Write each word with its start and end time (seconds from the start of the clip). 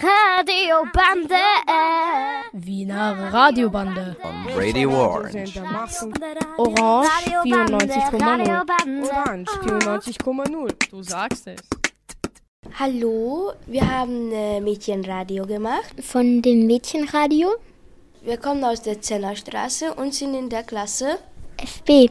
Radiobande. 0.00 1.34
Wiener 2.52 3.32
Radiobande. 3.32 4.16
On 4.22 4.46
Radio 4.54 4.90
Orange. 4.90 5.60
Orange 6.58 7.08
94,0. 7.44 8.22
Radiobande. 8.22 9.10
Orange 9.10 9.50
94,0. 9.50 10.90
Du 10.90 11.02
sagst 11.02 11.46
es. 11.46 11.60
Hallo, 12.78 13.52
wir 13.66 13.88
haben 13.90 14.30
äh, 14.32 14.60
Mädchenradio 14.60 15.46
gemacht. 15.46 15.94
Von 16.02 16.42
dem 16.42 16.66
Mädchenradio 16.66 17.48
Wir 18.22 18.36
kommen 18.36 18.62
aus 18.64 18.82
der 18.82 19.00
Zellerstraße 19.00 19.94
und 19.94 20.12
sind 20.14 20.34
in 20.34 20.48
der 20.48 20.64
Klasse. 20.64 21.18
FB, 21.56 22.10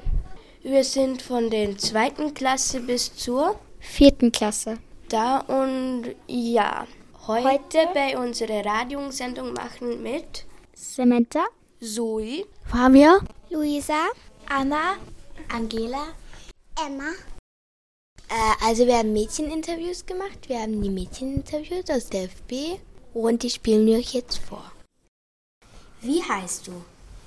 Wir 0.64 0.84
sind 0.84 1.22
von 1.22 1.50
der 1.50 1.78
zweiten 1.78 2.34
Klasse 2.34 2.82
bis 2.82 3.16
zur 3.16 3.56
vierten 3.80 4.32
Klasse. 4.32 4.78
Da 5.10 5.40
und 5.40 6.16
ja. 6.28 6.88
Heute 7.28 7.90
bei 7.94 8.18
unserer 8.18 8.66
Radiosendung 8.66 9.52
machen 9.54 10.02
mit 10.02 10.46
Samantha, 10.74 11.46
Zoe, 11.82 12.46
Fabia, 12.66 13.20
Luisa, 13.50 14.08
Anna, 14.50 14.96
Angela. 15.50 16.08
Emma. 16.86 17.10
Äh, 18.30 18.66
also 18.66 18.86
wir 18.86 18.98
haben 18.98 19.12
Mädcheninterviews 19.14 20.06
gemacht. 20.06 20.48
Wir 20.48 20.60
haben 20.62 20.82
die 20.82 20.90
Mädcheninterviews 20.90 21.90
aus 21.90 22.08
der 22.10 22.24
FB 22.30 22.80
und 23.14 23.44
die 23.44 23.50
spielen 23.50 23.86
wir 23.88 23.98
euch 23.98 24.14
jetzt 24.14 24.38
vor. 24.38 24.72
Wie 26.02 26.22
heißt 26.24 26.68
du? 26.68 26.72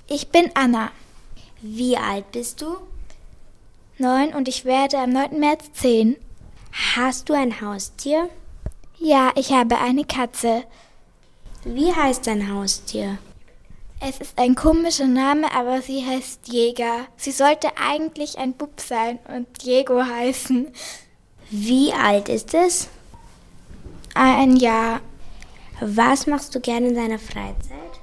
Ich 0.07 0.29
bin 0.29 0.51
Anna, 0.55 0.93
Wie 1.63 1.97
alt 1.97 2.31
bist 2.33 2.63
du? 2.63 2.77
neun 3.99 4.33
und 4.35 4.49
ich 4.49 4.65
werde 4.65 4.99
am 4.99 5.11
9. 5.11 5.39
März 5.39 5.73
zehn. 5.75 6.17
Hast 6.73 7.29
du 7.29 7.35
ein 7.35 7.61
Haustier? 7.61 8.29
Ja, 8.99 9.33
ich 9.35 9.53
habe 9.53 9.79
eine 9.79 10.05
Katze. 10.05 10.65
Wie 11.65 11.93
heißt 11.93 12.27
dein 12.27 12.53
Haustier? 12.53 13.19
Es 14.01 14.19
ist 14.19 14.39
ein 14.39 14.55
komischer 14.55 15.07
Name, 15.07 15.53
aber 15.53 15.83
sie 15.83 16.07
heißt 16.07 16.49
Jäger. 16.49 17.07
Sie 17.17 17.33
sollte 17.33 17.69
eigentlich 17.77 18.39
ein 18.39 18.55
Bub 18.55 18.81
sein 18.81 19.19
und 19.29 19.63
Diego 19.63 20.03
heißen. 20.03 20.69
Wie 21.51 21.93
alt 21.93 22.29
ist 22.29 22.55
es? 22.55 22.89
Ein 24.15 24.57
Jahr. 24.57 25.01
Was 25.81 26.27
machst 26.27 26.55
du 26.55 26.61
gerne 26.61 26.89
in 26.89 26.95
deiner 26.95 27.19
Freizeit? 27.19 28.01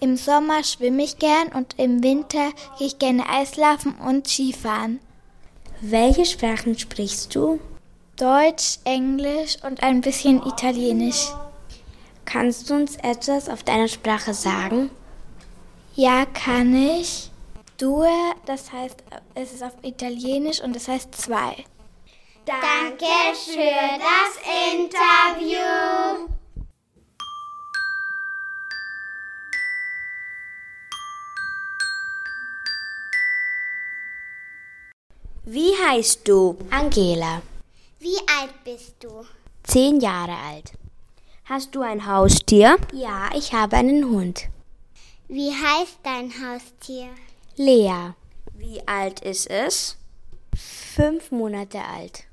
Im 0.00 0.16
Sommer 0.16 0.62
schwimme 0.64 1.02
ich 1.02 1.18
gern 1.18 1.48
und 1.48 1.78
im 1.78 2.02
Winter 2.02 2.52
gehe 2.78 2.88
ich 2.88 2.98
gerne 2.98 3.28
Eislaufen 3.28 3.94
und 3.94 4.28
Skifahren. 4.28 5.00
Welche 5.80 6.26
Sprachen 6.26 6.76
sprichst 6.76 7.34
du? 7.34 7.60
Deutsch, 8.16 8.78
Englisch 8.82 9.58
und 9.62 9.80
ein 9.80 10.00
bisschen 10.00 10.44
Italienisch. 10.44 11.28
Kannst 12.24 12.68
du 12.68 12.74
uns 12.74 12.96
etwas 12.96 13.48
auf 13.48 13.62
deiner 13.62 13.86
Sprache 13.86 14.34
sagen? 14.34 14.90
Ja, 15.94 16.26
kann 16.26 16.74
ich. 16.74 17.30
Due, 17.78 18.08
das 18.44 18.72
heißt, 18.72 19.04
es 19.36 19.52
ist 19.52 19.62
auf 19.62 19.72
Italienisch 19.82 20.60
und 20.60 20.74
es 20.74 20.88
heißt 20.88 21.14
zwei. 21.14 21.64
Danke 22.44 23.06
für 23.36 23.98
das 24.00 24.34
Interview. 24.74 26.37
Wie 35.50 35.72
heißt 35.86 36.28
du? 36.28 36.56
Angela, 36.70 37.40
Wie 38.00 38.18
alt 38.38 38.52
bist 38.64 38.96
du? 39.00 39.24
zehn 39.62 39.98
Jahre 40.00 40.36
alt. 40.36 40.72
Hast 41.46 41.74
du 41.74 41.80
ein 41.80 42.06
Haustier? 42.06 42.76
Ja, 42.92 43.30
ich 43.34 43.54
habe 43.54 43.76
einen 43.76 44.04
Hund. 44.10 44.44
Wie 45.28 45.50
heißt 45.50 45.98
dein 46.02 46.30
Haustier? 46.32 47.08
Lea, 47.56 48.12
Wie 48.54 48.86
alt 48.86 49.20
ist 49.20 49.48
es? 49.48 49.96
fünf 50.54 51.30
Monate 51.30 51.78
alt. 51.82 52.24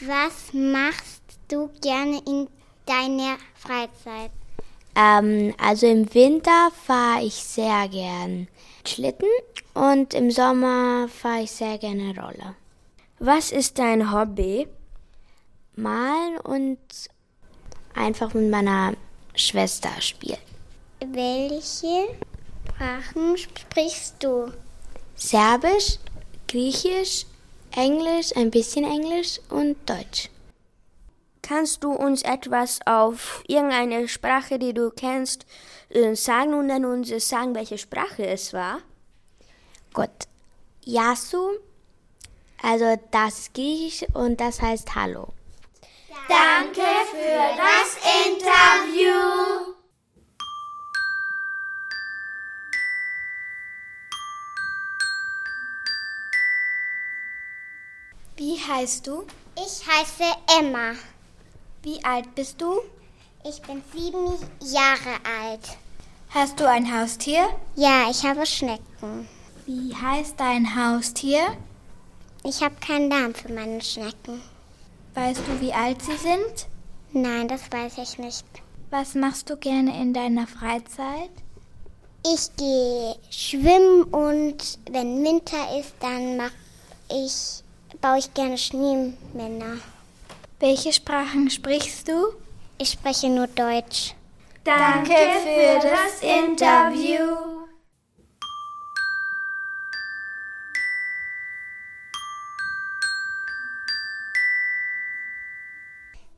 Was 0.00 0.52
machst 0.52 1.22
du 1.48 1.70
gerne 1.80 2.20
in 2.26 2.48
deiner 2.84 3.38
Freizeit? 3.54 4.30
Ähm, 4.94 5.54
also 5.58 5.86
im 5.86 6.12
Winter 6.12 6.70
fahre 6.86 7.22
ich 7.24 7.34
sehr 7.34 7.88
gern 7.88 8.48
Schlitten 8.88 9.28
und 9.74 10.14
im 10.14 10.30
Sommer 10.30 11.08
fahre 11.08 11.42
ich 11.42 11.50
sehr 11.50 11.78
gerne 11.78 12.14
Roller. 12.20 12.54
Was 13.18 13.52
ist 13.52 13.78
dein 13.78 14.12
Hobby? 14.12 14.66
Malen 15.76 16.38
und 16.38 16.78
einfach 17.94 18.34
mit 18.34 18.50
meiner 18.50 18.94
Schwester 19.34 19.90
spielen. 20.00 20.38
Welche 21.00 22.08
Sprachen 22.68 23.36
sprichst 23.36 24.16
du? 24.20 24.52
Serbisch, 25.14 25.98
Griechisch, 26.48 27.26
Englisch, 27.74 28.36
ein 28.36 28.50
bisschen 28.50 28.84
Englisch 28.84 29.40
und 29.48 29.76
Deutsch. 29.88 30.28
Kannst 31.40 31.82
du 31.82 31.92
uns 31.92 32.22
etwas 32.22 32.80
auf 32.86 33.42
irgendeine 33.46 34.08
Sprache, 34.08 34.58
die 34.58 34.74
du 34.74 34.90
kennst, 34.90 35.46
äh, 35.92 36.14
sagen 36.14 36.54
und 36.54 36.68
dann 36.68 36.84
uns 36.84 37.10
sagen, 37.28 37.54
welche 37.54 37.78
Sprache 37.78 38.26
es 38.26 38.52
war? 38.52 38.80
Gut. 39.92 40.10
Yasu, 40.84 41.58
also 42.62 42.98
das 43.10 43.38
ist 43.38 43.54
Griechisch 43.54 44.08
und 44.14 44.40
das 44.40 44.60
heißt 44.60 44.94
Hallo. 44.94 45.32
Danke 46.28 46.80
für 47.10 47.56
das 47.56 47.98
Interview. 48.26 49.74
Wie 58.36 58.58
heißt 58.58 59.06
du? 59.06 59.24
Ich 59.56 59.86
heiße 59.86 60.24
Emma. 60.58 60.94
Wie 61.82 62.02
alt 62.04 62.34
bist 62.34 62.60
du? 62.60 62.80
Ich 63.44 63.60
bin 63.62 63.82
sieben 63.92 64.26
Jahre 64.60 65.16
alt. 65.24 65.78
Hast 66.34 66.58
du 66.58 66.66
ein 66.66 66.98
Haustier? 66.98 67.46
Ja, 67.76 68.08
ich 68.10 68.24
habe 68.24 68.46
Schnecken. 68.46 69.28
Wie 69.66 69.94
heißt 69.94 70.40
dein 70.40 70.74
Haustier? 70.74 71.40
Ich 72.42 72.62
habe 72.62 72.74
keinen 72.76 73.08
Namen 73.08 73.34
für 73.34 73.52
meine 73.52 73.82
Schnecken. 73.82 74.40
Weißt 75.12 75.42
du, 75.46 75.60
wie 75.60 75.74
alt 75.74 76.00
sie 76.00 76.16
sind? 76.16 76.68
Nein, 77.12 77.48
das 77.48 77.70
weiß 77.70 77.98
ich 77.98 78.16
nicht. 78.16 78.46
Was 78.88 79.14
machst 79.14 79.50
du 79.50 79.58
gerne 79.58 80.00
in 80.00 80.14
deiner 80.14 80.46
Freizeit? 80.46 81.30
Ich 82.24 82.56
gehe 82.56 83.14
schwimmen 83.28 84.04
und 84.04 84.78
wenn 84.90 85.22
Winter 85.22 85.78
ist, 85.78 85.92
dann 86.00 86.38
mach 86.38 86.52
ich, 87.10 87.62
baue 88.00 88.18
ich 88.18 88.32
gerne 88.32 88.56
Schneemänner. 88.56 89.76
Welche 90.60 90.94
Sprachen 90.94 91.50
sprichst 91.50 92.08
du? 92.08 92.32
Ich 92.78 92.88
spreche 92.88 93.28
nur 93.28 93.48
Deutsch. 93.48 94.14
Danke 94.64 95.14
für 95.42 95.80
das 95.88 96.20
Interview. 96.22 97.66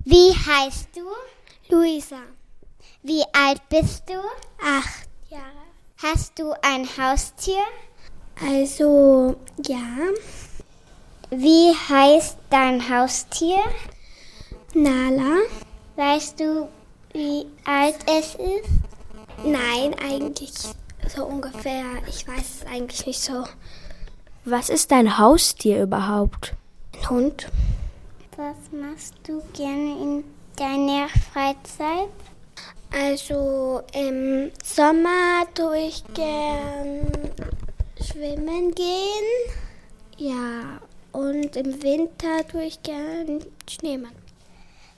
Wie 0.04 0.32
heißt 0.32 0.88
du? 0.96 1.08
Luisa, 1.74 2.20
Wie 3.02 3.22
alt 3.32 3.60
bist 3.68 4.04
du? 4.08 4.14
acht 4.62 5.08
Jahre. 5.30 5.64
Hast 6.02 6.38
du 6.38 6.52
ein 6.62 6.86
Haustier? 6.98 7.62
Also, 8.42 9.36
ja, 9.66 10.10
Wie 11.30 11.74
heißt 11.88 12.36
dein 12.50 12.86
Haustier? 12.88 13.62
Nala. 14.74 15.38
Weißt 15.96 16.38
du, 16.40 16.68
wie 17.14 17.46
alt 17.64 17.96
es 18.06 18.34
ist? 18.34 18.68
Nein, 19.44 19.94
eigentlich 20.02 20.52
so 21.08 21.24
ungefähr. 21.24 21.84
Ich 22.08 22.26
weiß 22.26 22.62
es 22.62 22.66
eigentlich 22.66 23.06
nicht 23.06 23.20
so. 23.20 23.44
Was 24.44 24.68
ist 24.68 24.90
dein 24.90 25.16
Haustier 25.16 25.82
überhaupt? 25.82 26.54
Ein 26.92 27.10
Hund. 27.10 27.48
Was 28.36 28.56
machst 28.72 29.14
du 29.22 29.42
gerne 29.52 30.02
in 30.02 30.24
deiner 30.56 31.08
Freizeit? 31.08 32.10
Also 32.92 33.82
im 33.92 34.50
Sommer 34.62 35.46
tue 35.54 35.86
ich 35.86 36.04
gern 36.14 37.06
schwimmen 38.00 38.74
gehen. 38.74 39.54
Ja, 40.16 40.80
und 41.12 41.56
im 41.56 41.82
Winter 41.82 42.46
tue 42.48 42.64
ich 42.64 42.82
gern 42.82 43.44
Schneemann. 43.68 44.12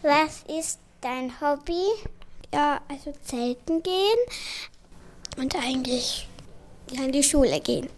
Was 0.02 0.44
ist 0.48 0.78
dein 1.06 1.40
Hobby? 1.40 1.84
Ja, 2.52 2.80
also 2.88 3.12
zelten 3.22 3.82
gehen 3.82 4.18
und 5.36 5.54
eigentlich 5.54 6.28
ja, 6.90 7.04
in 7.04 7.12
die 7.12 7.22
Schule 7.22 7.60
gehen. 7.60 7.88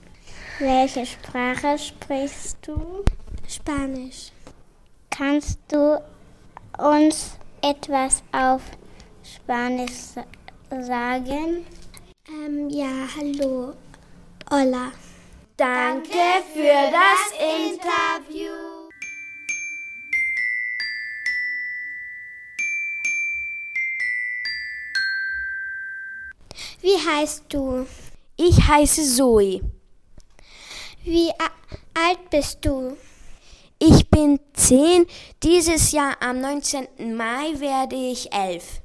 Welche 0.59 1.07
Sprache 1.07 1.79
sprichst 1.79 2.59
du? 2.63 3.05
Spanisch. 3.49 4.31
Kannst 5.11 5.59
du 5.69 6.03
uns 6.77 7.39
etwas 7.63 8.23
auf 8.33 8.63
Spanisch 9.23 10.15
sagen? 10.71 11.65
Ähm, 12.29 12.69
ja, 12.69 13.09
hallo. 13.17 13.73
Hola. 14.51 14.93
Danke 15.57 16.43
für 16.53 16.91
das 16.93 17.33
Interview. 17.41 18.78
Wie 26.89 27.07
heißt 27.07 27.45
du? 27.51 27.87
Ich 28.39 28.67
heiße 28.67 29.05
Zoe. 29.05 29.61
Wie 31.05 31.31
alt 31.93 32.31
bist 32.31 32.65
du? 32.65 32.97
Ich 33.79 34.09
bin 34.09 34.41
zehn. 34.55 35.05
Dieses 35.43 35.93
Jahr 35.93 36.17
am 36.21 36.41
19. 36.41 37.15
Mai 37.15 37.61
werde 37.61 37.95
ich 37.95 38.33
elf. 38.33 38.81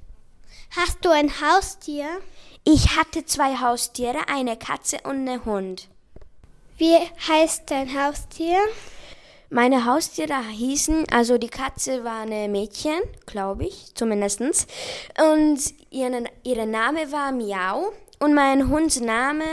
Hast 0.76 0.98
du 1.06 1.12
ein 1.12 1.32
Haustier? 1.40 2.10
Ich 2.66 2.98
hatte 2.98 3.26
zwei 3.26 3.56
Haustiere, 3.56 4.28
eine 4.28 4.58
Katze 4.58 4.98
und 5.06 5.26
einen 5.26 5.46
Hund. 5.46 5.88
Wie 6.78 6.98
heißt 7.30 7.72
dein 7.72 7.98
Haustier? 7.98 8.60
Meine 9.54 9.86
Haustiere 9.86 10.48
hießen, 10.50 11.06
also 11.12 11.38
die 11.38 11.48
Katze 11.48 12.04
war 12.04 12.22
eine 12.22 12.48
Mädchen, 12.48 13.00
glaube 13.28 13.66
ich, 13.68 13.94
zumindestens. 13.94 14.66
Und 15.32 15.60
ihre, 15.92 16.24
ihre 16.42 16.66
Name 16.66 17.12
war 17.12 17.32
Miau. 17.32 17.94
Und 18.18 18.34
mein 18.34 18.72
Hunds 18.72 19.00
Name 19.00 19.46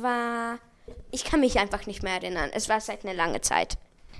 war, 0.00 0.60
ich 1.10 1.24
kann 1.24 1.40
mich 1.40 1.58
einfach 1.58 1.86
nicht 1.86 2.04
mehr 2.04 2.12
erinnern. 2.12 2.50
Es 2.54 2.68
war 2.68 2.80
seit 2.80 3.04
einer 3.04 3.14
langen 3.14 3.42
Zeit. 3.42 3.74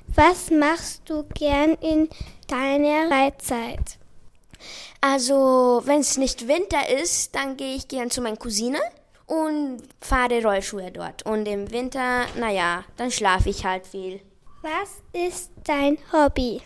Was 0.08 0.50
machst 0.50 1.02
du 1.08 1.22
gern 1.34 1.74
in 1.74 2.08
deiner 2.48 3.06
Freizeit? 3.06 3.96
Also, 5.00 5.82
wenn 5.84 6.00
es 6.00 6.16
nicht 6.16 6.48
Winter 6.48 6.88
ist, 7.00 7.36
dann 7.36 7.56
gehe 7.56 7.76
ich 7.76 7.86
gern 7.86 8.10
zu 8.10 8.22
meiner 8.22 8.38
Cousine 8.38 8.80
und 9.26 9.82
fahre 10.00 10.42
Rollschuhe 10.42 10.90
dort. 10.90 11.24
Und 11.26 11.46
im 11.46 11.70
Winter, 11.70 12.26
naja, 12.36 12.82
dann 12.96 13.12
schlafe 13.12 13.50
ich 13.50 13.64
halt 13.64 13.86
viel. 13.86 14.20
Was 14.62 15.02
ist 15.12 15.52
dein 15.62 15.98
Hobby? 16.12 16.60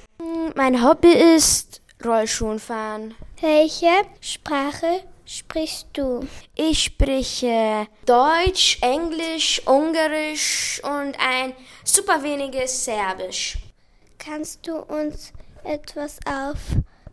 Mein 0.54 0.82
Hobby 0.82 1.12
ist 1.12 1.82
Rollschuhenfahren. 2.02 3.14
Welche 3.42 3.90
Sprache 4.18 5.02
sprichst 5.26 5.88
du? 5.92 6.26
Ich 6.54 6.84
spreche 6.84 7.86
Deutsch, 8.06 8.78
Englisch, 8.80 9.60
Ungarisch 9.66 10.80
und 10.84 11.14
ein 11.20 11.52
super 11.84 12.22
weniges 12.22 12.82
Serbisch. 12.82 13.58
Kannst 14.18 14.66
du 14.66 14.76
uns 14.78 15.34
etwas 15.62 16.18
auf 16.24 16.56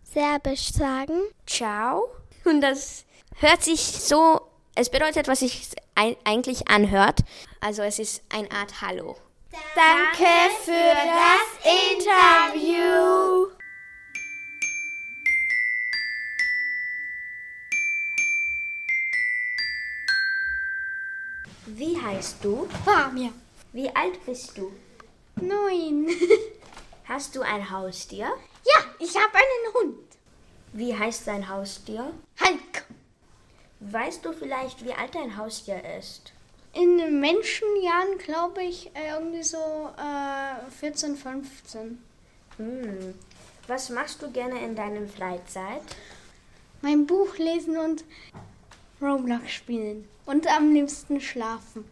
Serbisch 0.03 0.71
sagen? 0.71 1.19
Ciao. 1.45 2.07
Und 2.45 2.61
das 2.61 3.03
hört 3.35 3.63
sich 3.63 3.81
so, 3.81 4.39
es 4.75 4.89
bedeutet, 4.89 5.27
was 5.27 5.39
sich 5.39 5.71
eigentlich 6.23 6.69
anhört. 6.69 7.19
Also 7.59 7.81
es 7.81 7.99
ist 7.99 8.23
eine 8.29 8.49
Art 8.51 8.81
Hallo. 8.81 9.17
Danke 9.51 10.53
für 10.63 10.93
das 10.93 11.47
Interview. 11.65 13.47
Wie 21.65 21.99
heißt 21.99 22.43
du? 22.43 22.67
Famia. 22.85 23.31
Wie 23.73 23.89
alt 23.95 24.23
bist 24.25 24.55
du? 24.57 24.71
Neun. 25.41 26.09
Hast 27.05 27.35
du 27.35 27.41
ein 27.41 27.71
Haustier? 27.71 28.25
Ja, 28.25 28.83
ich 28.99 29.15
habe 29.15 29.33
einen 29.33 29.73
Hund. 29.73 30.07
Wie 30.73 30.95
heißt 30.95 31.25
dein 31.25 31.49
Haustier? 31.49 32.13
Hulk. 32.39 32.85
Weißt 33.79 34.23
du 34.23 34.33
vielleicht, 34.33 34.85
wie 34.85 34.93
alt 34.93 35.15
dein 35.15 35.37
Haustier 35.37 35.83
ist? 35.97 36.33
In 36.73 37.19
Menschenjahren 37.19 38.17
glaube 38.19 38.63
ich 38.63 38.91
irgendwie 38.95 39.43
so 39.43 39.89
äh, 39.97 40.69
14, 40.79 41.15
15. 41.15 42.03
Hm. 42.57 43.13
Was 43.67 43.89
machst 43.89 44.21
du 44.21 44.31
gerne 44.31 44.63
in 44.63 44.75
deiner 44.75 45.07
Freizeit? 45.07 45.81
Mein 46.81 47.05
Buch 47.05 47.37
lesen 47.37 47.77
und 47.77 48.03
Roblox 49.01 49.51
spielen. 49.51 50.07
Und 50.25 50.47
am 50.47 50.73
liebsten 50.73 51.21
schlafen. 51.21 51.85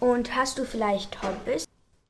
Und 0.00 0.34
hast 0.34 0.58
du 0.58 0.64
vielleicht 0.64 1.22
Hobbys? 1.22 1.64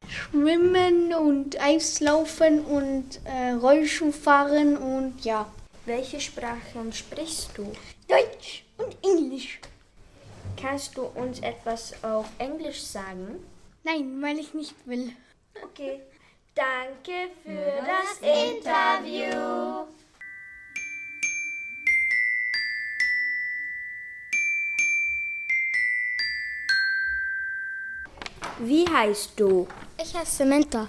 Schwimmen 0.08 1.14
und 1.14 1.60
Eislaufen 1.60 2.64
und 2.64 3.20
äh, 3.24 3.52
Rollschuh 3.52 4.12
fahren 4.12 4.76
und 4.76 5.24
ja. 5.24 5.50
Welche 5.86 6.20
Sprachen 6.20 6.92
sprichst 6.92 7.50
du? 7.56 7.72
Deutsch. 8.08 8.64
Kannst 10.68 10.98
du 10.98 11.04
uns 11.04 11.40
etwas 11.40 11.94
auf 12.04 12.26
Englisch 12.36 12.82
sagen? 12.82 13.42
Nein, 13.84 14.20
weil 14.20 14.38
ich 14.38 14.52
nicht 14.52 14.74
will. 14.84 15.12
Okay. 15.64 16.02
Danke 16.54 17.30
für 17.42 17.80
das 17.86 18.18
Interview. 18.20 19.86
Wie 28.58 28.86
heißt 28.86 29.40
du? 29.40 29.66
Ich 29.96 30.14
heiße 30.14 30.36
Samantha. 30.36 30.86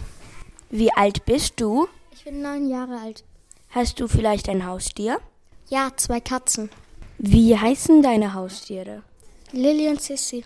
Wie 0.70 0.92
alt 0.92 1.24
bist 1.24 1.54
du? 1.56 1.88
Ich 2.12 2.26
bin 2.26 2.42
neun 2.42 2.68
Jahre 2.68 3.00
alt. 3.00 3.24
Hast 3.70 4.02
du 4.02 4.10
vielleicht 4.10 4.50
ein 4.50 4.66
Haustier? 4.66 5.22
Ja, 5.70 5.92
zwei 5.96 6.20
Katzen. 6.20 6.70
Wie 7.18 7.58
heißen 7.58 8.04
deine 8.04 8.34
Haustiere? 8.34 9.04
Lilly 9.52 9.90
und 9.90 10.02
Sissy. 10.02 10.46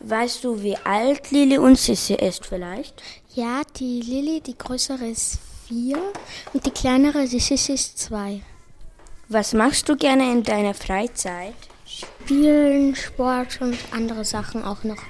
Weißt 0.00 0.44
du, 0.44 0.62
wie 0.62 0.76
alt 0.76 1.32
Lilly 1.32 1.58
und 1.58 1.76
Sissy 1.76 2.14
ist 2.14 2.46
vielleicht? 2.46 3.02
Ja, 3.34 3.62
die 3.76 4.00
Lilly, 4.00 4.40
die 4.40 4.56
größere 4.56 5.08
ist 5.08 5.38
vier 5.66 5.98
und 6.52 6.64
die 6.64 6.70
kleinere, 6.70 7.26
die 7.26 7.40
Sissy 7.40 7.72
ist 7.72 7.98
zwei. 7.98 8.40
Was 9.28 9.52
machst 9.52 9.88
du 9.88 9.96
gerne 9.96 10.30
in 10.30 10.44
deiner 10.44 10.74
Freizeit? 10.74 11.56
Spielen, 11.86 12.94
Sport 12.94 13.60
und 13.60 13.76
andere 13.90 14.24
Sachen 14.24 14.62
auch 14.62 14.84
noch. 14.84 15.02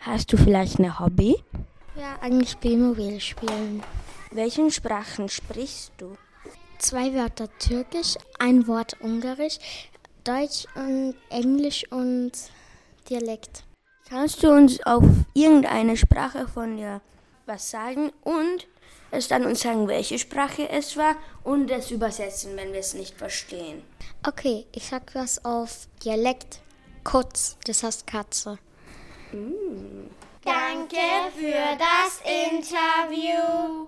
Hast 0.00 0.32
du 0.32 0.36
vielleicht 0.36 0.80
ein 0.80 0.98
Hobby? 0.98 1.36
Ja, 1.96 2.16
eigentlich 2.20 2.58
Playmobil 2.58 3.20
spielen. 3.20 3.82
Welchen 4.32 4.70
Sprachen 4.72 5.28
sprichst 5.28 5.92
du? 5.98 6.16
Zwei 6.78 7.14
Wörter 7.14 7.48
Türkisch, 7.58 8.16
ein 8.38 8.66
Wort 8.66 8.96
Ungarisch, 9.00 9.58
Deutsch 10.26 10.66
und 10.74 11.14
Englisch 11.30 11.84
und 11.92 12.32
Dialekt. 13.08 13.62
Kannst 14.08 14.42
du 14.42 14.50
uns 14.50 14.84
auf 14.84 15.04
irgendeine 15.34 15.96
Sprache 15.96 16.48
von 16.48 16.76
dir 16.76 17.00
was 17.46 17.70
sagen 17.70 18.10
und 18.24 18.66
es 19.12 19.28
dann 19.28 19.46
uns 19.46 19.60
sagen, 19.60 19.86
welche 19.86 20.18
Sprache 20.18 20.68
es 20.68 20.96
war 20.96 21.14
und 21.44 21.70
es 21.70 21.92
übersetzen, 21.92 22.56
wenn 22.56 22.72
wir 22.72 22.80
es 22.80 22.94
nicht 22.94 23.16
verstehen? 23.16 23.84
Okay, 24.26 24.66
ich 24.72 24.88
sag 24.88 25.14
was 25.14 25.44
auf 25.44 25.86
Dialekt. 26.04 26.60
Kotz, 27.04 27.56
das 27.64 27.84
heißt 27.84 28.04
Katze. 28.08 28.58
Mm. 29.30 30.10
Danke 30.42 30.96
für 31.36 31.78
das 31.78 32.20
Interview. 32.50 33.86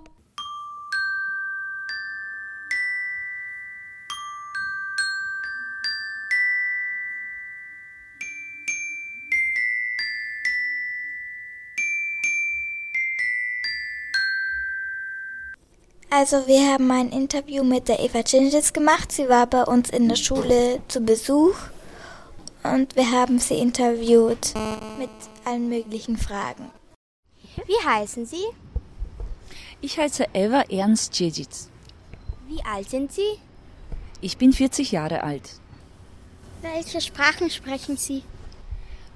Also 16.21 16.49
wir 16.49 16.73
haben 16.73 16.91
ein 16.91 17.11
Interview 17.11 17.63
mit 17.63 17.87
der 17.87 18.01
Eva 18.01 18.23
Ginges 18.23 18.73
gemacht. 18.73 19.13
Sie 19.13 19.29
war 19.29 19.47
bei 19.47 19.63
uns 19.63 19.89
in 19.89 20.09
der 20.09 20.17
Schule 20.17 20.81
zu 20.89 21.01
Besuch 21.01 21.55
und 22.65 22.97
wir 22.97 23.09
haben 23.13 23.39
sie 23.39 23.55
interviewt 23.55 24.53
mit 24.99 25.11
allen 25.45 25.69
möglichen 25.69 26.17
Fragen. 26.17 26.73
Wie 27.67 27.87
heißen 27.87 28.27
Sie? 28.27 28.43
Ich 29.81 29.97
heiße 29.97 30.27
Eva 30.35 30.63
Ernst 30.63 31.17
Djedzic. 31.17 31.69
Wie 32.49 32.65
alt 32.65 32.91
sind 32.91 33.13
Sie? 33.13 33.39
Ich 34.21 34.39
bin 34.39 34.53
40 34.53 34.91
Jahre 34.91 35.23
alt. 35.23 35.49
Welche 36.63 37.01
Sprachen 37.01 37.49
sprechen 37.49 37.97
Sie? 37.97 38.25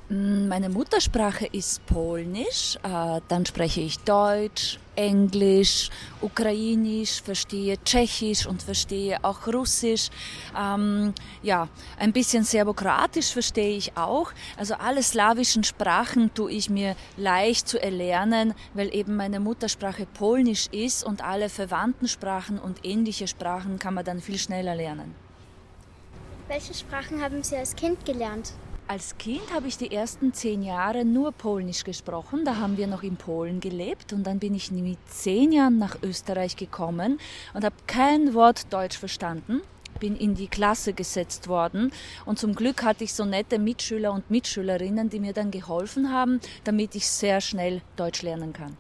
Mm, 0.09 0.49
meine 0.49 0.68
Muttersprache 0.68 1.47
ist 1.47 1.87
Polnisch, 1.87 2.76
äh, 2.82 3.21
dann 3.28 3.47
spreche 3.47 3.80
ich 3.80 3.99
Deutsch, 4.00 4.78
Englisch, 4.94 5.90
Ukrainisch, 6.21 7.23
verstehe 7.23 7.82
Tschechisch 7.82 8.47
und 8.47 8.62
verstehe 8.62 9.18
auch 9.23 9.47
Russisch. 9.47 10.11
Ähm, 10.59 11.14
ja, 11.42 11.68
ein 11.99 12.12
bisschen 12.12 12.44
Serbokratisch 12.44 13.32
verstehe 13.32 13.76
ich 13.76 13.97
auch. 13.97 14.32
Also 14.59 14.75
alle 14.75 15.02
slawischen 15.02 15.64
Sprachen 15.64 16.35
tue 16.35 16.52
ich 16.52 16.68
mir 16.68 16.94
leicht 17.16 17.68
zu 17.68 17.80
erlernen, 17.80 18.54
weil 18.75 18.94
eben 18.94 19.16
meine 19.16 19.40
Muttersprache 19.40 20.06
Polnisch 20.06 20.66
ist 20.73 21.04
und 21.04 21.25
alle 21.25 21.49
verwandten 21.49 22.09
Sprachen 22.09 22.59
und 22.59 22.85
ähnliche 22.85 23.28
Sprachen 23.28 23.78
kann 23.78 23.94
man 23.94 24.04
dann 24.04 24.21
viel 24.21 24.38
schneller 24.38 24.75
lernen. 24.75 25.14
Welche 26.49 26.75
Sprachen 26.75 27.23
haben 27.23 27.42
Sie 27.42 27.56
als 27.56 27.75
Kind 27.75 28.04
gelernt? 28.04 28.52
Als 28.92 29.16
Kind 29.16 29.54
habe 29.54 29.68
ich 29.68 29.78
die 29.78 29.90
ersten 29.90 30.34
zehn 30.34 30.62
Jahre 30.62 31.06
nur 31.06 31.32
Polnisch 31.32 31.82
gesprochen. 31.82 32.44
Da 32.44 32.56
haben 32.56 32.76
wir 32.76 32.87
noch 32.87 33.02
in 33.02 33.16
Polen 33.16 33.58
gelebt 33.58 34.12
und 34.12 34.25
dann 34.25 34.38
bin 34.38 34.54
ich 34.54 34.70
mit 34.70 34.99
zehn 35.08 35.50
Jahren 35.50 35.78
nach 35.78 35.96
Österreich 36.02 36.56
gekommen 36.56 37.18
und 37.54 37.64
habe 37.64 37.75
kein 37.87 38.34
Wort 38.34 38.70
Deutsch 38.70 38.99
verstanden. 38.99 39.62
Bin 39.99 40.14
in 40.14 40.34
die 40.34 40.46
Klasse 40.46 40.92
gesetzt 40.92 41.49
worden 41.49 41.90
und 42.26 42.38
zum 42.38 42.54
Glück 42.54 42.82
hatte 42.82 43.04
ich 43.04 43.14
so 43.14 43.25
nette 43.25 43.58
Mitschüler 43.58 44.12
und 44.12 44.30
Mitschülerinnen, 44.30 45.08
die 45.08 45.20
mir 45.20 45.32
dann 45.32 45.50
geholfen 45.50 46.12
haben, 46.12 46.38
damit 46.64 46.94
ich 46.94 47.08
sehr 47.08 47.40
schnell 47.40 47.80
Deutsch 47.96 48.20
lernen 48.20 48.52
kann. 48.52 48.76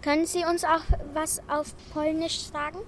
Können 0.00 0.24
Sie 0.24 0.46
uns 0.46 0.64
auch 0.64 0.84
was 1.12 1.42
auf 1.50 1.74
Polnisch 1.92 2.46
sagen? 2.50 2.78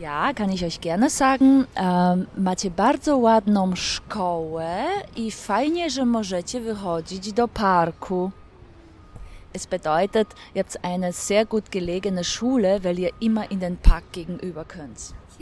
Ja, 0.00 0.32
kann 0.32 0.50
ich 0.50 0.64
euch 0.64 0.80
gerne 0.80 1.10
sagen. 1.10 1.66
Um, 1.76 2.26
macie 2.36 2.70
bardzo 2.70 3.16
ładną 3.18 3.76
szkołę 3.76 4.84
i 5.16 5.30
fajnie, 5.30 5.90
że 5.90 6.04
możecie 6.04 6.60
wychodzić 6.60 7.32
do 7.32 7.48
parku. 7.48 8.30
Es 9.52 9.66
bedeutet, 9.66 10.28
ihr 10.54 10.64
habt 10.64 10.84
eine 10.84 11.12
sehr 11.12 11.46
gut 11.46 11.70
gelegene 11.70 12.24
Schule, 12.24 12.80
weil 12.82 12.98
ihr 12.98 13.10
immer 13.20 13.50
in 13.50 13.60
den 13.60 13.76
Park 13.76 14.04
gegenüber 14.12 14.64
könnt. 14.64 15.14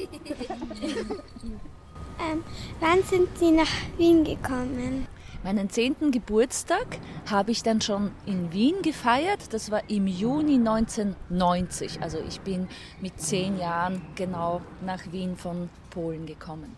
ähm, 2.20 2.42
wann 2.80 3.02
sind 3.04 3.28
Sie 3.38 3.52
nach 3.52 3.72
Wien 3.96 4.24
gekommen? 4.24 5.06
Meinen 5.48 5.70
zehnten 5.70 6.10
Geburtstag 6.10 6.98
habe 7.30 7.52
ich 7.52 7.62
dann 7.62 7.80
schon 7.80 8.10
in 8.26 8.52
Wien 8.52 8.82
gefeiert. 8.82 9.54
Das 9.54 9.70
war 9.70 9.80
im 9.88 10.06
Juni 10.06 10.56
1990. 10.56 12.02
Also 12.02 12.18
ich 12.18 12.42
bin 12.42 12.68
mit 13.00 13.18
zehn 13.18 13.58
Jahren 13.58 14.02
genau 14.14 14.60
nach 14.84 15.10
Wien 15.10 15.38
von 15.38 15.70
Polen 15.88 16.26
gekommen. 16.26 16.76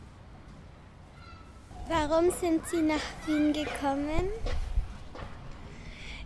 Warum 1.89 2.31
sind 2.31 2.65
Sie 2.69 2.83
nach 2.83 3.03
Wien 3.27 3.53
gekommen? 3.53 4.29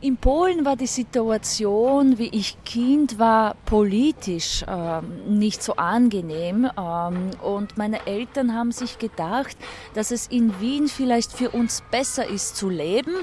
In 0.04 0.18
Polen 0.18 0.66
war 0.66 0.76
die 0.76 0.86
Situation, 0.86 2.18
wie 2.18 2.28
ich 2.28 2.62
Kind 2.66 3.18
war, 3.18 3.56
politisch 3.64 4.62
ähm, 4.68 5.38
nicht 5.38 5.62
so 5.62 5.76
angenehm. 5.76 6.70
Ähm, 6.78 7.30
und 7.42 7.78
meine 7.78 8.06
Eltern 8.06 8.54
haben 8.54 8.70
sich 8.70 8.98
gedacht, 8.98 9.56
dass 9.94 10.10
es 10.10 10.26
in 10.26 10.60
Wien 10.60 10.88
vielleicht 10.88 11.32
für 11.32 11.48
uns 11.48 11.82
besser 11.90 12.28
ist 12.28 12.54
zu 12.54 12.68
leben. 12.68 13.14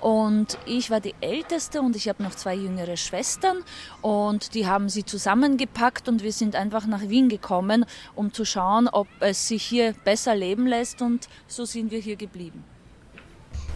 Und 0.00 0.56
ich 0.64 0.90
war 0.90 1.00
die 1.00 1.14
Älteste 1.20 1.82
und 1.82 1.94
ich 1.94 2.08
habe 2.08 2.22
noch 2.22 2.34
zwei 2.34 2.54
jüngere 2.54 2.96
Schwestern. 2.96 3.58
Und 4.00 4.54
die 4.54 4.66
haben 4.66 4.88
sie 4.88 5.04
zusammengepackt 5.04 6.08
und 6.08 6.22
wir 6.22 6.32
sind 6.32 6.56
einfach 6.56 6.86
nach 6.86 7.02
Wien 7.10 7.28
gekommen, 7.28 7.84
um 8.14 8.32
zu 8.32 8.46
schauen, 8.46 8.88
ob 8.88 9.08
es 9.20 9.46
sich 9.46 9.62
hier 9.62 9.94
besser 10.06 10.34
leben 10.34 10.66
lässt. 10.66 11.02
Und 11.02 11.28
so 11.46 11.66
sind 11.66 11.90
wir 11.90 11.98
hier 11.98 12.16
geblieben. 12.16 12.64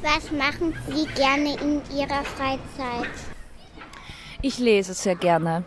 Was 0.05 0.31
machen 0.31 0.75
Sie 0.87 1.07
gerne 1.15 1.55
in 1.63 1.81
Ihrer 1.97 2.23
Freizeit? 2.25 3.09
Ich 4.43 4.59
lese 4.59 4.93
sehr 4.93 5.15
gerne. 5.15 5.65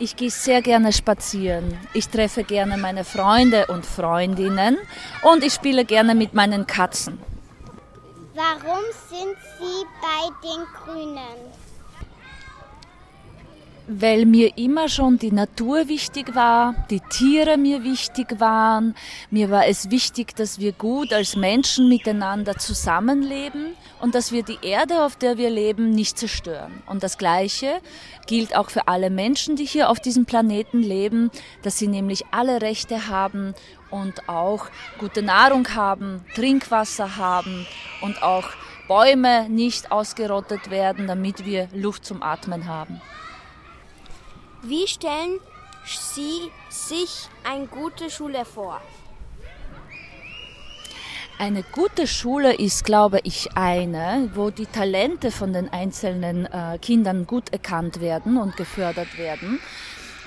Ich 0.00 0.16
gehe 0.16 0.30
sehr 0.30 0.60
gerne 0.60 0.92
spazieren. 0.92 1.78
Ich 1.94 2.08
treffe 2.08 2.42
gerne 2.42 2.78
meine 2.78 3.04
Freunde 3.04 3.66
und 3.66 3.86
Freundinnen 3.86 4.76
und 5.22 5.44
ich 5.44 5.52
spiele 5.52 5.84
gerne 5.84 6.16
mit 6.16 6.34
meinen 6.34 6.66
Katzen. 6.66 7.20
Warum 8.34 8.82
sind 9.08 9.36
Sie 9.60 9.84
bei 10.02 10.22
den 10.42 10.66
Grünen? 10.74 11.65
Weil 13.88 14.26
mir 14.26 14.56
immer 14.58 14.88
schon 14.88 15.18
die 15.18 15.30
Natur 15.30 15.88
wichtig 15.88 16.34
war, 16.34 16.74
die 16.90 17.00
Tiere 17.00 17.56
mir 17.56 17.84
wichtig 17.84 18.40
waren. 18.40 18.94
Mir 19.30 19.50
war 19.50 19.66
es 19.66 19.90
wichtig, 19.90 20.34
dass 20.34 20.58
wir 20.58 20.72
gut 20.72 21.12
als 21.12 21.36
Menschen 21.36 21.88
miteinander 21.88 22.56
zusammenleben 22.56 23.74
und 24.00 24.14
dass 24.14 24.32
wir 24.32 24.42
die 24.42 24.58
Erde, 24.62 25.04
auf 25.04 25.16
der 25.16 25.36
wir 25.36 25.50
leben, 25.50 25.90
nicht 25.90 26.18
zerstören. 26.18 26.82
Und 26.86 27.02
das 27.02 27.16
Gleiche 27.16 27.80
gilt 28.26 28.56
auch 28.56 28.70
für 28.70 28.88
alle 28.88 29.08
Menschen, 29.08 29.56
die 29.56 29.64
hier 29.64 29.88
auf 29.88 30.00
diesem 30.00 30.26
Planeten 30.26 30.82
leben, 30.82 31.30
dass 31.62 31.78
sie 31.78 31.86
nämlich 31.86 32.24
alle 32.32 32.62
Rechte 32.62 33.08
haben 33.08 33.54
und 33.90 34.28
auch 34.28 34.66
gute 34.98 35.22
Nahrung 35.22 35.74
haben, 35.74 36.24
Trinkwasser 36.34 37.16
haben 37.16 37.66
und 38.00 38.22
auch 38.22 38.48
Bäume 38.88 39.48
nicht 39.48 39.92
ausgerottet 39.92 40.70
werden, 40.70 41.06
damit 41.06 41.44
wir 41.44 41.68
Luft 41.72 42.04
zum 42.04 42.22
Atmen 42.22 42.66
haben. 42.66 43.00
Wie 44.68 44.88
stellen 44.88 45.38
Sie 45.84 46.50
sich 46.68 47.28
eine 47.44 47.68
gute 47.68 48.10
Schule 48.10 48.44
vor? 48.44 48.80
Eine 51.38 51.62
gute 51.62 52.08
Schule 52.08 52.52
ist, 52.52 52.84
glaube 52.84 53.20
ich, 53.22 53.56
eine, 53.56 54.28
wo 54.34 54.50
die 54.50 54.66
Talente 54.66 55.30
von 55.30 55.52
den 55.52 55.68
einzelnen 55.68 56.46
äh, 56.46 56.78
Kindern 56.82 57.28
gut 57.28 57.52
erkannt 57.52 58.00
werden 58.00 58.38
und 58.38 58.56
gefördert 58.56 59.16
werden 59.16 59.60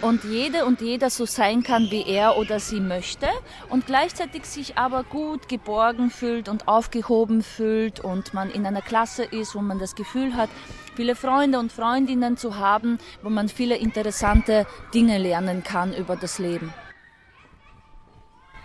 und 0.02 0.24
jede 0.24 0.66
und 0.66 0.82
jeder 0.82 1.10
so 1.10 1.26
sein 1.26 1.64
kann, 1.64 1.92
wie 1.92 2.04
er 2.06 2.38
oder 2.38 2.60
sie 2.60 2.80
möchte 2.80 3.28
und 3.70 3.86
gleichzeitig 3.86 4.46
sich 4.46 4.78
aber 4.78 5.04
gut 5.04 5.50
geborgen 5.50 6.10
fühlt 6.10 6.50
und 6.50 6.68
aufgehoben 6.68 7.44
fühlt 7.44 8.00
und 8.00 8.34
man 8.34 8.50
in 8.50 8.66
einer 8.66 8.82
Klasse 8.82 9.24
ist, 9.24 9.56
wo 9.56 9.60
man 9.60 9.80
das 9.80 9.96
Gefühl 9.96 10.36
hat, 10.36 10.50
viele 10.96 11.16
Freunde 11.16 11.60
und 11.60 11.72
Freundinnen 11.72 12.38
zu 12.38 12.58
haben, 12.58 13.00
wo 13.22 13.30
man 13.30 13.50
viele 13.50 13.76
interessante 13.76 14.66
Dinge 14.94 15.18
lernen 15.18 15.64
kann 15.64 15.94
über 15.94 16.16
das 16.16 16.40
Leben. 16.40 16.74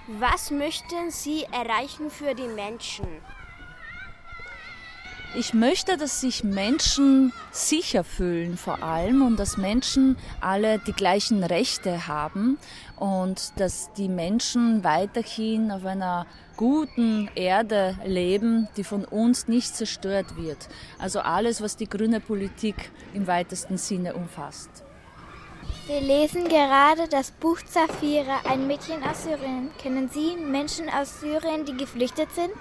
Was 0.06 0.50
möchten 0.50 1.10
Sie 1.10 1.44
erreichen 1.44 2.10
für 2.10 2.34
die 2.34 2.48
Menschen? 2.48 3.06
Ich 5.36 5.52
möchte, 5.52 5.96
dass 5.96 6.20
sich 6.20 6.44
Menschen 6.44 7.32
sicher 7.50 8.04
fühlen 8.04 8.56
vor 8.56 8.84
allem 8.84 9.22
und 9.22 9.36
dass 9.36 9.56
Menschen 9.56 10.16
alle 10.40 10.78
die 10.78 10.92
gleichen 10.92 11.42
Rechte 11.42 12.06
haben 12.06 12.56
und 12.96 13.52
dass 13.56 13.92
die 13.94 14.08
Menschen 14.08 14.84
weiterhin 14.84 15.72
auf 15.72 15.84
einer 15.84 16.26
guten 16.56 17.28
Erde 17.34 17.98
leben, 18.04 18.68
die 18.76 18.84
von 18.84 19.04
uns 19.04 19.48
nicht 19.48 19.74
zerstört 19.74 20.36
wird. 20.36 20.68
Also 21.00 21.18
alles, 21.18 21.60
was 21.60 21.76
die 21.76 21.88
grüne 21.88 22.20
Politik 22.20 22.92
im 23.12 23.26
weitesten 23.26 23.76
Sinne 23.76 24.14
umfasst. 24.14 24.84
Wir 25.88 26.00
lesen 26.00 26.48
gerade 26.48 27.08
das 27.10 27.32
Buch 27.32 27.58
Zafira, 27.58 28.40
ein 28.48 28.68
Mädchen 28.68 29.02
aus 29.02 29.24
Syrien. 29.24 29.70
Kennen 29.78 30.08
Sie 30.08 30.36
Menschen 30.36 30.88
aus 30.88 31.20
Syrien, 31.20 31.64
die 31.64 31.76
geflüchtet 31.76 32.30
sind? 32.32 32.54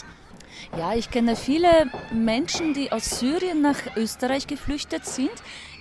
Ja, 0.77 0.93
ich 0.93 1.11
kenne 1.11 1.35
viele 1.35 1.89
Menschen, 2.11 2.73
die 2.73 2.91
aus 2.91 3.19
Syrien 3.19 3.61
nach 3.61 3.77
Österreich 3.95 4.47
geflüchtet 4.47 5.05
sind. 5.05 5.31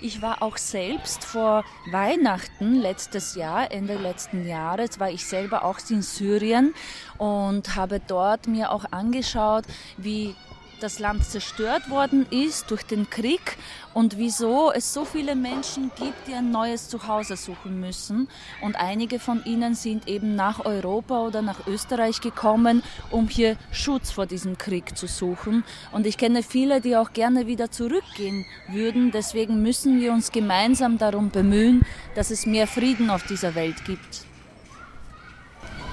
Ich 0.01 0.21
war 0.21 0.41
auch 0.41 0.57
selbst 0.57 1.23
vor 1.23 1.63
Weihnachten 1.91 2.75
letztes 2.75 3.35
Jahr, 3.35 3.71
Ende 3.71 3.95
letzten 3.95 4.47
Jahres, 4.47 4.99
war 4.99 5.09
ich 5.09 5.25
selber 5.25 5.63
auch 5.63 5.79
in 5.89 6.01
Syrien 6.01 6.73
und 7.17 7.75
habe 7.75 7.99
dort 8.05 8.47
mir 8.47 8.71
auch 8.71 8.85
angeschaut, 8.91 9.65
wie 9.97 10.35
das 10.83 10.99
Land 10.99 11.23
zerstört 11.23 11.89
worden 11.89 12.25
ist 12.29 12.69
durch 12.69 12.83
den 12.83 13.09
Krieg 13.09 13.57
und 13.93 14.17
wieso 14.17 14.71
es 14.71 14.93
so 14.93 15.05
viele 15.05 15.33
Menschen 15.33 15.91
gibt, 15.97 16.27
die 16.27 16.33
ein 16.33 16.51
neues 16.51 16.89
Zuhause 16.89 17.37
suchen 17.37 17.79
müssen. 17.79 18.27
Und 18.61 18.75
einige 18.75 19.19
von 19.19 19.45
ihnen 19.45 19.75
sind 19.75 20.09
eben 20.09 20.35
nach 20.35 20.65
Europa 20.65 21.21
oder 21.21 21.41
nach 21.41 21.67
Österreich 21.67 22.19
gekommen, 22.19 22.83
um 23.11 23.29
hier 23.29 23.55
Schutz 23.71 24.11
vor 24.11 24.25
diesem 24.25 24.57
Krieg 24.57 24.97
zu 24.97 25.07
suchen. 25.07 25.63
Und 25.93 26.05
ich 26.05 26.17
kenne 26.17 26.43
viele, 26.43 26.81
die 26.81 26.97
auch 26.97 27.13
gerne 27.13 27.47
wieder 27.47 27.71
zurückgehen 27.71 28.45
würden. 28.67 29.11
Deswegen 29.11 29.61
müssen 29.61 30.01
wir 30.01 30.11
uns 30.11 30.33
gemeinsam 30.33 30.97
darum 30.97 31.29
bemühen, 31.29 31.83
dass 32.15 32.29
es 32.29 32.45
mehr 32.45 32.67
Frieden 32.67 33.09
auf 33.09 33.23
dieser 33.23 33.55
Welt 33.55 33.85
gibt. 33.85 34.25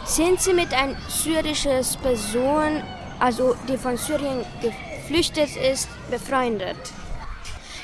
Sind 0.04 0.40
Sie 0.40 0.52
mit 0.52 0.74
einer 0.74 0.96
syrischen 1.08 1.80
Person 2.02 2.82
also 3.20 3.54
die 3.68 3.76
von 3.76 3.96
Syrien 3.96 4.44
geflüchtet 4.60 5.56
ist, 5.56 5.88
befreundet? 6.10 6.76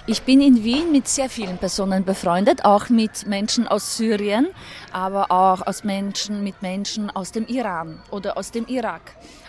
Ich 0.09 0.23
bin 0.23 0.41
in 0.41 0.63
Wien 0.63 0.93
mit 0.93 1.09
sehr 1.09 1.29
vielen 1.29 1.59
Personen 1.59 2.05
befreundet, 2.05 2.65
auch 2.65 2.89
mit 2.89 3.27
Menschen 3.27 3.67
aus 3.67 3.97
Syrien, 3.97 4.47
aber 4.93 5.33
auch 5.33 5.67
aus 5.67 5.83
Menschen, 5.83 6.45
mit 6.45 6.63
Menschen 6.63 7.11
aus 7.11 7.33
dem 7.33 7.47
Iran 7.47 8.01
oder 8.13 8.39
aus 8.39 8.53
dem 8.53 8.67
Irak 8.67 9.03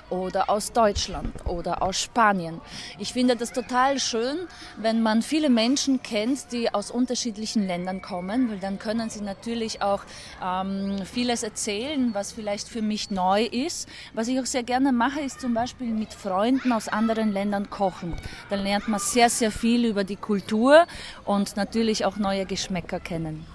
oder 0.09 0.49
aus 0.49 0.71
Deutschland 0.71 1.33
oder 1.45 1.81
aus 1.81 2.01
Spanien. 2.01 2.61
Ich 2.97 3.13
finde 3.13 3.35
das 3.35 3.51
total 3.51 3.99
schön, 3.99 4.37
wenn 4.77 5.01
man 5.01 5.21
viele 5.21 5.49
Menschen 5.49 6.01
kennt, 6.01 6.51
die 6.51 6.73
aus 6.73 6.91
unterschiedlichen 6.91 7.67
Ländern 7.67 8.01
kommen, 8.01 8.49
weil 8.49 8.59
dann 8.59 8.79
können 8.79 9.09
sie 9.09 9.21
natürlich 9.21 9.81
auch 9.81 10.03
ähm, 10.43 10.99
vieles 11.05 11.43
erzählen, 11.43 12.13
was 12.13 12.31
vielleicht 12.31 12.67
für 12.67 12.81
mich 12.81 13.11
neu 13.11 13.43
ist. 13.43 13.87
Was 14.13 14.27
ich 14.27 14.39
auch 14.39 14.45
sehr 14.45 14.63
gerne 14.63 14.91
mache, 14.91 15.19
ist 15.21 15.41
zum 15.41 15.53
Beispiel 15.53 15.87
mit 15.87 16.13
Freunden 16.13 16.71
aus 16.71 16.87
anderen 16.87 17.31
Ländern 17.31 17.69
kochen. 17.69 18.15
Dann 18.49 18.63
lernt 18.63 18.87
man 18.87 18.99
sehr, 18.99 19.29
sehr 19.29 19.51
viel 19.51 19.85
über 19.85 20.03
die 20.03 20.15
Kultur 20.15 20.85
und 21.25 21.55
natürlich 21.57 22.05
auch 22.05 22.17
neue 22.17 22.45
Geschmäcker 22.45 22.99
kennen. 22.99 23.45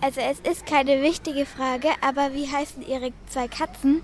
Also 0.00 0.20
es 0.20 0.38
ist 0.40 0.66
keine 0.66 1.00
wichtige 1.00 1.46
Frage, 1.46 1.88
aber 2.02 2.34
wie 2.34 2.46
heißen 2.46 2.86
Ihre 2.86 3.12
zwei 3.26 3.48
Katzen? 3.48 4.02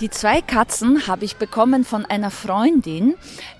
Die 0.00 0.10
zwei 0.10 0.40
Katzen 0.40 1.06
habe 1.06 1.24
ich 1.24 1.36
bekommen 1.36 1.84
von 1.84 2.04
einer 2.04 2.30
Freundin, 2.30 3.14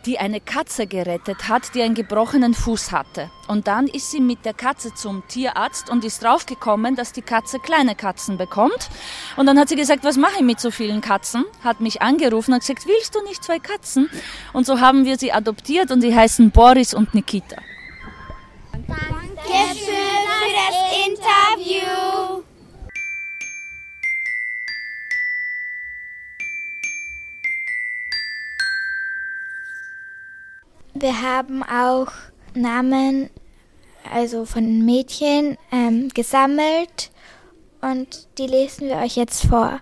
die 0.07 0.19
eine 0.19 0.41
Katze 0.41 0.87
gerettet 0.87 1.49
hat, 1.49 1.75
die 1.75 1.83
einen 1.83 1.95
gebrochenen 1.95 2.55
Fuß 2.55 2.91
hatte. 2.91 3.31
Und 3.49 3.69
dann 3.69 3.87
ist 3.87 4.11
sie 4.11 4.21
mit 4.21 4.45
der 4.45 4.55
Katze 4.55 4.95
zum 4.95 5.23
Tierarzt 5.29 5.89
und 5.91 6.05
ist 6.05 6.23
draufgekommen, 6.23 6.97
dass 6.97 7.13
die 7.13 7.23
Katze 7.23 7.59
kleine 7.59 7.95
Katzen 7.95 8.39
bekommt. 8.39 8.89
Und 9.37 9.47
dann 9.47 9.59
hat 9.59 9.69
sie 9.69 9.77
gesagt, 9.77 10.05
was 10.05 10.17
mache 10.17 10.37
ich 10.39 10.45
mit 10.45 10.59
so 10.59 10.71
vielen 10.71 11.01
Katzen? 11.01 11.45
Hat 11.63 11.81
mich 11.81 12.03
angerufen 12.03 12.55
und 12.55 12.61
gesagt, 12.61 12.87
willst 12.87 13.15
du 13.15 13.23
nicht 13.23 13.45
zwei 13.45 13.59
Katzen? 13.59 14.09
Und 14.53 14.67
so 14.67 14.81
haben 14.81 15.05
wir 15.05 15.19
sie 15.19 15.33
adoptiert 15.33 15.91
und 15.91 16.03
die 16.03 16.15
heißen 16.15 16.51
Boris 16.51 16.95
und 16.95 17.15
Nikita. 17.15 17.57
Danke 18.73 19.75
für 19.75 20.49
das 20.57 20.77
Interview. 21.07 22.43
Wir 31.03 31.21
haben 31.21 31.65
auch 31.65 32.13
Namen, 32.55 33.29
also 34.09 34.45
von 34.45 34.85
Mädchen, 34.85 35.59
ähm, 35.73 36.11
gesammelt 36.15 37.11
und 37.81 38.29
die 38.39 38.47
lesen 38.47 38.87
wir 38.87 38.99
euch 38.99 39.17
jetzt 39.17 39.47
vor. 39.47 39.81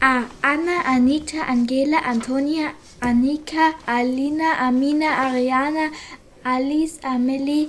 A. 0.00 0.22
Anna, 0.40 0.80
Anita, 0.86 1.42
Angela, 1.46 1.98
Antonia, 2.08 2.70
Annika, 3.00 3.74
Alina, 3.84 4.58
Amina, 4.58 5.08
Ariana, 5.26 5.90
Alice, 6.42 7.00
Amelie, 7.04 7.68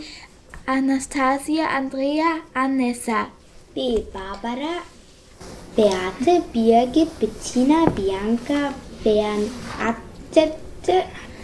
Anastasia, 0.66 1.68
Andrea, 1.68 2.40
Anessa. 2.54 3.28
B. 3.76 4.06
Barbara, 4.14 4.84
Beate, 5.76 6.44
Birgit, 6.54 7.20
Bettina, 7.20 7.86
Bianca, 7.88 8.74
Bernadette, 9.04 10.54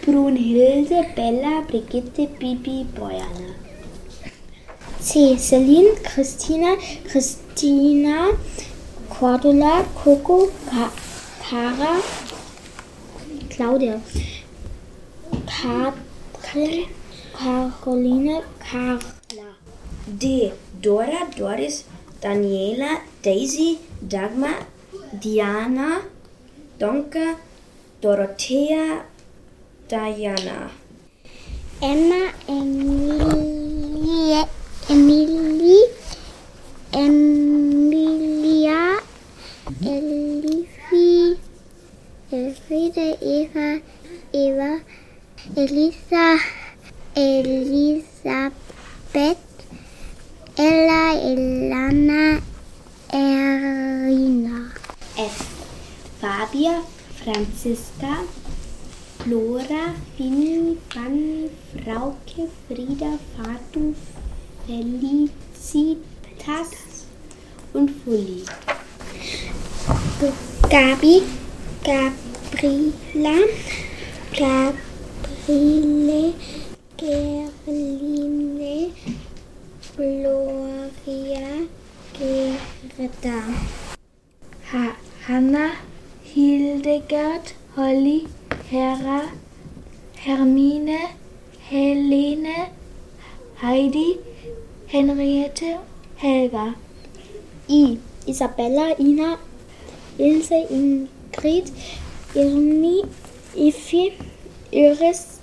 Brunhilde, 0.06 1.14
Bella, 1.16 1.62
Brigitte, 1.66 2.28
Bibi, 2.38 2.86
Bojana. 2.94 3.54
C. 5.00 5.36
Celine, 5.36 5.96
Christina, 6.04 6.76
Christina, 7.08 8.28
Cordula, 9.10 9.84
Coco, 9.96 10.46
Ka 10.70 10.92
Cara, 11.42 12.00
Claudia, 13.50 14.00
Katrin, 15.44 16.86
Caroline, 17.36 18.42
Carla. 18.60 19.48
D. 20.06 20.52
Dora, 20.80 21.26
Doris, 21.36 21.84
Daniela, 22.20 23.00
Daisy, 23.22 23.80
Dagmar, 24.00 24.66
Diana, 25.20 26.02
Donke, 26.78 27.36
Dorothea, 28.00 29.04
Diana. 29.88 30.70
Emma, 31.80 32.32
Emilie, 32.48 34.44
Emilie, 34.90 35.86
Emilia, 36.92 38.98
Elifi, 39.84 41.38
Elfriede, 42.32 43.16
Eva, 43.22 43.80
Eva, 44.32 44.80
Elisa, 45.56 46.38
Elisabeth, 47.14 48.52
Ella, 50.58 51.14
Elana, 51.14 52.40
Erina. 53.12 54.72
F. 55.16 55.38
Fabia, 56.20 56.82
Franziska, 57.14 58.26
Flora, 59.26 59.90
Finny, 60.16 60.78
Fanny, 60.88 61.50
Frauke, 61.74 62.46
Frieda, 62.68 63.18
Fatu, 63.34 63.92
Felicitas 64.64 66.70
und 67.72 67.90
Fully. 67.90 68.44
Gabi, 70.70 71.24
Gabriela, 71.82 73.48
Gabriele, 74.30 76.34
Gerline, 76.96 78.92
Gloria, 79.96 81.66
Gerda. 82.14 83.42
Ha 84.72 84.96
Hanna, 85.26 85.72
Hildegard, 86.22 87.54
Holly, 87.74 88.28
Hera, 88.70 89.30
Hermine, 90.16 91.10
Helene, 91.70 92.70
Heidi, 93.62 94.18
Henriette, 94.88 95.78
Helga. 96.16 96.74
I. 97.68 97.98
Isabella, 98.26 98.96
Ina, 98.98 99.38
Ilse, 100.18 100.66
Ingrid, 100.68 101.70
Irmi, 102.34 103.06
Iffi, 103.54 104.14
Iris, 104.72 105.38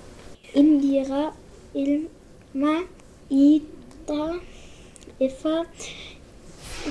Indira, 0.54 1.32
Ilma, 1.74 2.84
Ida, 3.30 4.40
Eva, 5.18 5.66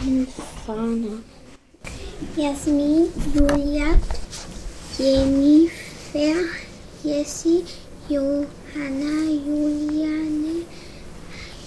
Infana. 0.02 1.22
Jasmin, 2.36 3.12
Julia, 3.34 4.00
Jennifer, 4.98 5.83
Jessie, 6.14 7.66
Johanna, 8.08 9.34
Juliane, 9.34 10.62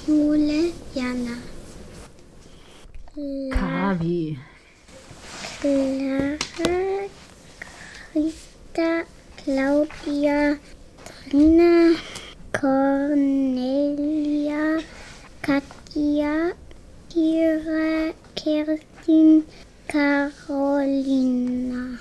Jule, 0.07 0.71
Jana. 0.95 1.43
Kavi. 3.51 4.39
Clara, 5.59 6.39
Christa, 8.13 9.05
Claudia, 9.37 10.61
Trina, 11.29 11.97
Cornelia, 12.53 13.25
Katja, 15.43 16.55
Kira, 17.11 18.15
Kerstin, 18.37 19.43
Carolina. 19.89 21.99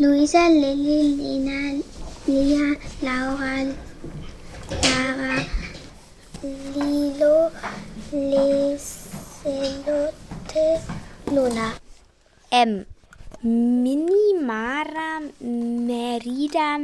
Luisa, 0.00 0.48
Lilly, 0.48 1.12
Lena, 1.12 1.76
Lia, 2.24 2.72
Laura, 3.04 3.68
Lara, 4.80 5.44
Lilo, 6.72 7.52
Leselotte, 8.08 9.20
Luna. 11.26 11.76
M. 12.50 12.86
Mini, 13.42 14.40
Mara, 14.40 15.20
Merida, 15.44 16.80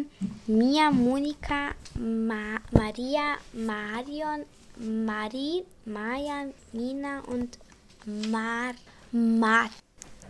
Mia, 0.48 0.90
Monika, 0.92 1.72
Ma 1.96 2.58
Maria, 2.72 3.38
Marion, 3.54 4.44
Marie, 4.76 5.64
Maya, 5.86 6.52
Mina 6.74 7.22
und 7.28 7.56
Mar 8.04 8.74
Mat. 9.10 9.70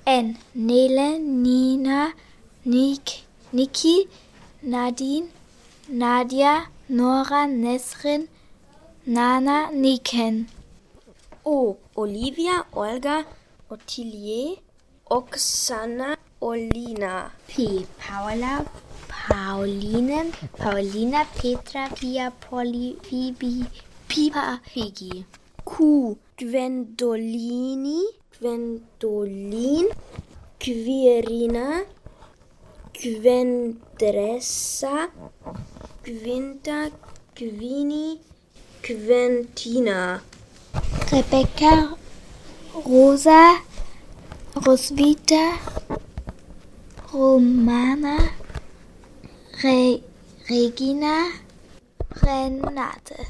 N. 0.07 0.39
Nele, 0.55 1.19
Nina, 1.19 2.15
Nik, 2.67 3.23
Niki, 3.55 4.09
Nadine, 4.65 5.29
Nadia, 5.89 6.67
Nora, 6.89 7.47
Nesrin, 7.47 8.27
Nana, 9.07 9.71
Niken. 9.71 10.47
O. 11.45 11.77
Olivia, 11.97 12.65
Olga, 12.73 13.25
Ottilie, 13.71 14.59
Oksana, 15.09 16.17
Olina. 16.43 17.31
P. 17.47 17.87
Paula, 18.01 18.67
Pauline, 19.07 20.33
Paulina, 20.59 21.25
Petra, 21.37 21.89
Pia, 21.95 22.33
Polly, 22.33 22.99
Phoebe, 23.05 23.65
Pipa, 24.09 24.61
Piggy. 24.67 25.25
Q. 25.65 26.19
Gwendolini, 26.37 28.03
Gwendolin, 28.41 29.87
Quirina, 30.59 31.87
Gwendressa, 33.03 34.95
Gwinta, 36.03 36.91
Gwini, 37.35 38.21
Quentina. 38.83 40.23
Rebecca, 41.13 41.97
Rosa, 42.75 43.61
Roswitha, 44.55 45.59
Romana, 47.13 48.33
Re 49.63 50.03
Regina, 50.49 51.33
Renate. 52.23 53.27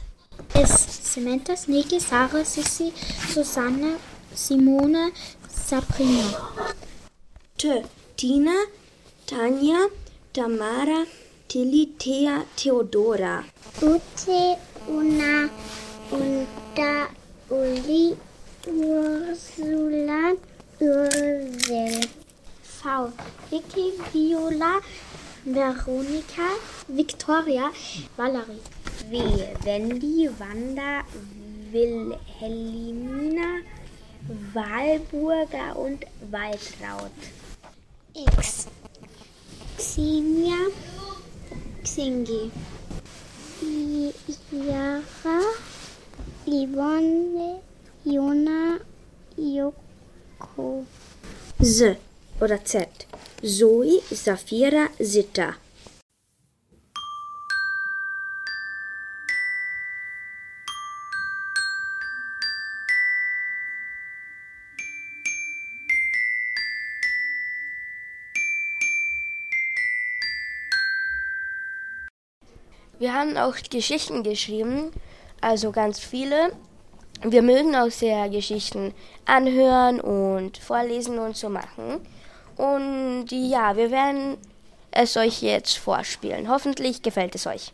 Es 0.54 0.70
Samantha, 0.70 1.54
Niki, 1.66 2.00
Sarah, 2.00 2.44
Sissi, 2.44 2.92
Susanne, 3.32 3.98
Simone, 4.32 5.12
Sabrina. 5.48 6.24
T. 7.58 7.82
Tina, 8.16 8.54
Tanja, 9.26 9.90
Tamara, 10.32 11.04
Tilly, 11.48 11.86
Thea, 11.98 12.44
Theodora. 12.54 13.44
Ute, 13.82 14.56
Una, 14.88 15.50
Unta, 16.12 17.08
Uli, 17.50 18.16
Ursula, 18.68 20.36
Ursel. 20.80 22.08
V. 22.62 23.12
Vicky, 23.50 23.90
Viola, 24.12 24.80
Veronika, 25.44 26.48
Victoria, 26.88 27.72
Valerie. 28.16 28.62
W. 29.10 29.56
Wendy, 29.64 30.28
Wanda, 30.28 31.02
Wilhelmina, 31.72 33.62
Walburga 34.54 35.72
und 35.72 36.04
Waltraud. 36.30 37.10
X. 38.14 38.68
Xenia, 39.78 40.70
Xingi. 41.84 42.50
Yara, 44.52 45.40
Yvonne, 46.46 47.60
Jona, 48.04 48.78
Joko. 49.36 50.84
Z 51.60 51.96
oder 52.40 52.58
Z. 52.64 53.06
Zoe, 53.42 54.00
Safira, 54.10 54.88
Sitta. 54.98 55.65
Haben 73.16 73.36
auch 73.36 73.56
Geschichten 73.70 74.22
geschrieben, 74.22 74.90
also 75.40 75.72
ganz 75.72 75.98
viele. 76.00 76.52
Wir 77.22 77.42
mögen 77.42 77.74
auch 77.74 77.90
sehr 77.90 78.28
Geschichten 78.28 78.92
anhören 79.24 80.00
und 80.00 80.58
vorlesen 80.58 81.18
und 81.18 81.36
so 81.36 81.48
machen. 81.48 82.00
Und 82.56 83.26
ja, 83.30 83.76
wir 83.76 83.90
werden 83.90 84.36
es 84.90 85.16
euch 85.16 85.42
jetzt 85.42 85.78
vorspielen. 85.78 86.48
Hoffentlich 86.48 87.02
gefällt 87.02 87.34
es 87.34 87.46
euch. 87.46 87.72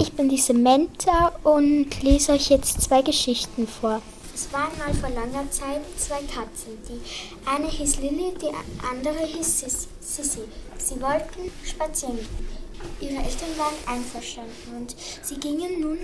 Ich 0.00 0.12
bin 0.12 0.28
die 0.28 0.38
Samantha 0.38 1.32
und 1.44 2.02
lese 2.02 2.32
euch 2.32 2.48
jetzt 2.48 2.80
zwei 2.82 3.02
Geschichten 3.02 3.66
vor. 3.66 4.00
Es 4.34 4.52
waren 4.52 4.70
mal 4.78 4.94
vor 4.94 5.10
langer 5.10 5.50
Zeit 5.50 5.80
zwei 5.96 6.20
Katzen. 6.20 6.78
Die 6.88 7.00
eine 7.48 7.68
hieß 7.68 7.96
Lilly, 8.00 8.34
die 8.40 8.50
andere 8.86 9.24
hieß 9.26 9.60
Sis- 9.64 9.88
Sissy. 10.00 10.42
Sie 10.78 11.00
wollten 11.02 11.50
spazieren 11.64 12.16
gehen. 12.16 12.57
Ihre 13.00 13.16
Eltern 13.16 13.56
waren 13.56 13.74
einverstanden 13.86 14.76
und 14.76 14.94
sie 15.22 15.38
gingen 15.38 15.80
nun, 15.80 15.98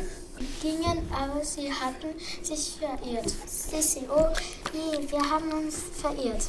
gingen, 0.63 1.09
aber 1.13 1.45
sie 1.45 1.73
hatten 1.73 2.15
sich 2.43 2.77
verirrt. 2.79 3.33
Sissy, 3.47 4.03
oh 4.09 4.29
nee, 4.73 5.11
wir 5.11 5.31
haben 5.31 5.51
uns 5.53 5.77
verirrt. 5.95 6.45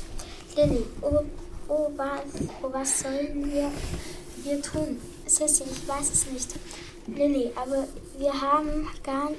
Lilly, 0.55 0.85
oh, 1.01 1.23
oh, 1.67 1.91
was, 1.95 2.21
oh, 2.61 2.69
was 2.71 2.99
sollen 2.99 3.51
wir, 3.51 3.71
wir 4.43 4.61
tun? 4.61 5.01
Sissy, 5.25 5.63
ich 5.63 5.87
weiß 5.87 6.11
es 6.11 6.27
nicht. 6.27 6.49
Lilly, 7.07 7.51
aber 7.55 7.87
wir 8.17 8.41
haben 8.41 8.87
gar 9.03 9.31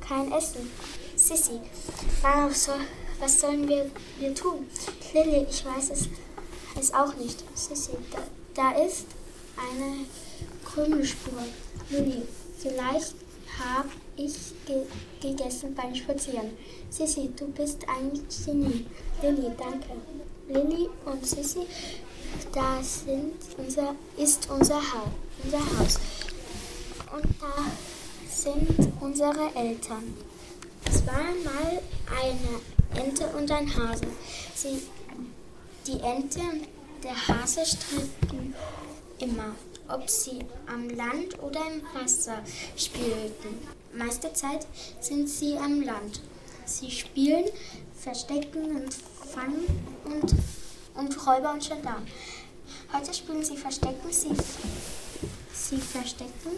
kein 0.00 0.32
Essen. 0.32 0.70
Sissy, 1.16 1.60
was, 2.22 2.64
soll, 2.64 2.80
was 3.20 3.40
sollen 3.40 3.68
wir, 3.68 3.90
wir 4.18 4.34
tun? 4.34 4.66
Lilly, 5.14 5.46
ich 5.48 5.64
weiß 5.64 5.90
es, 5.90 6.08
es 6.78 6.92
auch 6.92 7.14
nicht. 7.16 7.44
Sissy, 7.54 7.92
da, 8.10 8.18
da 8.54 8.84
ist 8.84 9.06
eine 9.56 10.06
Krümelspur. 10.76 11.42
Lilly, 11.88 12.22
vielleicht 12.58 13.14
habe 13.58 13.88
ich 14.18 14.34
ge 14.66 14.82
gegessen 15.22 15.74
beim 15.74 15.94
Spazieren. 15.94 16.50
Sissy, 16.90 17.30
du 17.34 17.46
bist 17.46 17.78
ein 17.88 18.12
Genie. 18.44 18.84
Lilly, 19.22 19.52
danke. 19.56 19.96
Lilly 20.48 20.90
und 21.06 21.26
Sissy, 21.26 21.60
da 22.52 22.82
sind 22.82 23.36
unser, 23.56 23.94
ist 24.18 24.50
unser 24.50 24.76
Haus. 24.76 25.08
Unser 25.44 25.60
Haus. 25.60 25.98
Und 27.14 27.24
da 27.40 27.54
sind 28.28 28.92
unsere 29.00 29.54
Eltern. 29.54 30.14
Es 30.84 31.06
waren 31.06 31.42
mal 31.42 31.80
eine 32.22 33.02
Ente 33.02 33.26
und 33.28 33.50
ein 33.50 33.74
Hase. 33.74 34.06
Sie, 34.54 34.82
die 35.86 36.00
Ente 36.00 36.40
und 36.40 37.02
der 37.02 37.28
Hase 37.28 37.64
stritten 37.64 38.54
immer, 39.18 39.54
ob 39.88 40.08
sie 40.08 40.40
am 40.66 40.88
Land 40.90 41.38
oder 41.42 41.60
im 41.66 41.82
Wasser 41.94 42.42
spielten. 42.76 43.66
Meiste 43.94 44.32
Zeit 44.32 44.66
sind 45.00 45.28
sie 45.28 45.56
am 45.56 45.82
Land. 45.82 46.20
Sie 46.64 46.90
spielen, 46.90 47.44
verstecken 47.98 48.76
und 48.76 48.94
fangen 49.32 49.64
und, 50.04 50.34
und 50.94 51.26
Räuber 51.26 51.52
und 51.52 51.66
Gendarm. 51.66 52.06
Heute 52.92 53.14
spielen 53.14 53.44
sie 53.44 53.56
Verstecken, 53.56 54.10
sie, 54.10 54.34
sie 55.52 55.78
verstecken. 55.78 56.50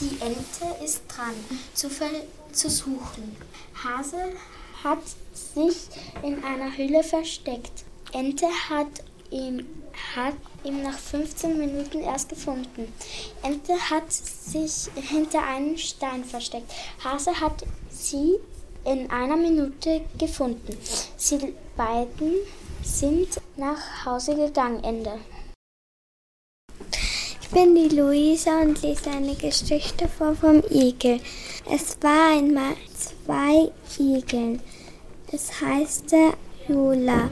Die 0.00 0.20
Ente 0.20 0.84
ist 0.84 1.02
dran, 1.08 1.34
zu, 1.74 1.88
zu 2.52 2.70
suchen. 2.70 3.36
Hase 3.82 4.32
hat 4.84 5.02
sich 5.32 5.76
in 6.22 6.42
einer 6.44 6.76
Höhle 6.76 7.02
versteckt. 7.02 7.84
Ente 8.12 8.46
hat 8.68 9.02
ihn, 9.30 9.66
hat 10.16 10.34
ihn 10.64 10.82
nach 10.82 10.98
15 10.98 11.58
Minuten 11.58 12.00
erst 12.00 12.28
gefunden. 12.28 12.92
Ente 13.42 13.74
hat 13.90 14.12
sich 14.12 14.88
hinter 14.94 15.42
einem 15.42 15.76
Stein 15.76 16.24
versteckt. 16.24 16.72
Hase 17.02 17.40
hat 17.40 17.64
sie 17.90 18.38
in 18.84 19.10
einer 19.10 19.36
Minute 19.36 20.02
gefunden. 20.18 20.76
Sie 21.16 21.54
beiden 21.76 22.34
sind 22.82 23.40
nach 23.56 24.04
Hause 24.04 24.34
gegangen. 24.34 24.82
Ende. 24.82 25.18
Ich 27.40 27.48
bin 27.50 27.74
die 27.74 27.94
Luisa 27.94 28.60
und 28.60 28.82
lese 28.82 29.10
eine 29.10 29.34
Geschichte 29.34 30.06
vor 30.06 30.34
vom 30.34 30.62
Igel. 30.70 31.20
Es 31.70 31.96
war 32.02 32.36
einmal 32.36 32.76
zwei 32.94 33.70
Igel. 33.98 34.60
Es 35.32 35.60
heißt 35.60 36.14
Jula 36.68 37.30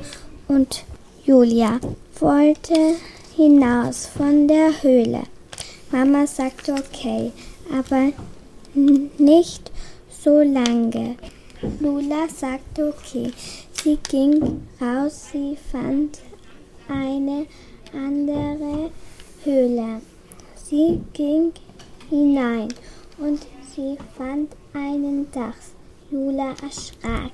und 0.49 0.85
Julia 1.25 1.81
wollte 2.21 2.97
hinaus 3.37 4.07
von 4.07 4.49
der 4.49 4.83
Höhle. 4.83 5.23
Mama 5.91 6.27
sagte 6.27 6.73
okay, 6.73 7.33
aber 7.73 8.13
nicht 8.75 9.71
so 10.09 10.41
lange. 10.41 11.17
Lula 11.81 12.29
sagte 12.29 12.89
okay. 12.89 13.33
Sie 13.83 13.99
ging 14.09 14.67
raus, 14.81 15.29
sie 15.33 15.57
fand 15.71 16.19
eine 16.89 17.47
andere 17.93 18.91
Höhle. 19.45 20.01
Sie 20.57 21.01
ging 21.13 21.53
hinein 22.11 22.69
und 23.19 23.47
sie 23.75 23.97
fand 24.17 24.57
einen 24.73 25.31
Dachs. 25.31 25.73
Jula 26.11 26.55
erschrak. 26.63 27.33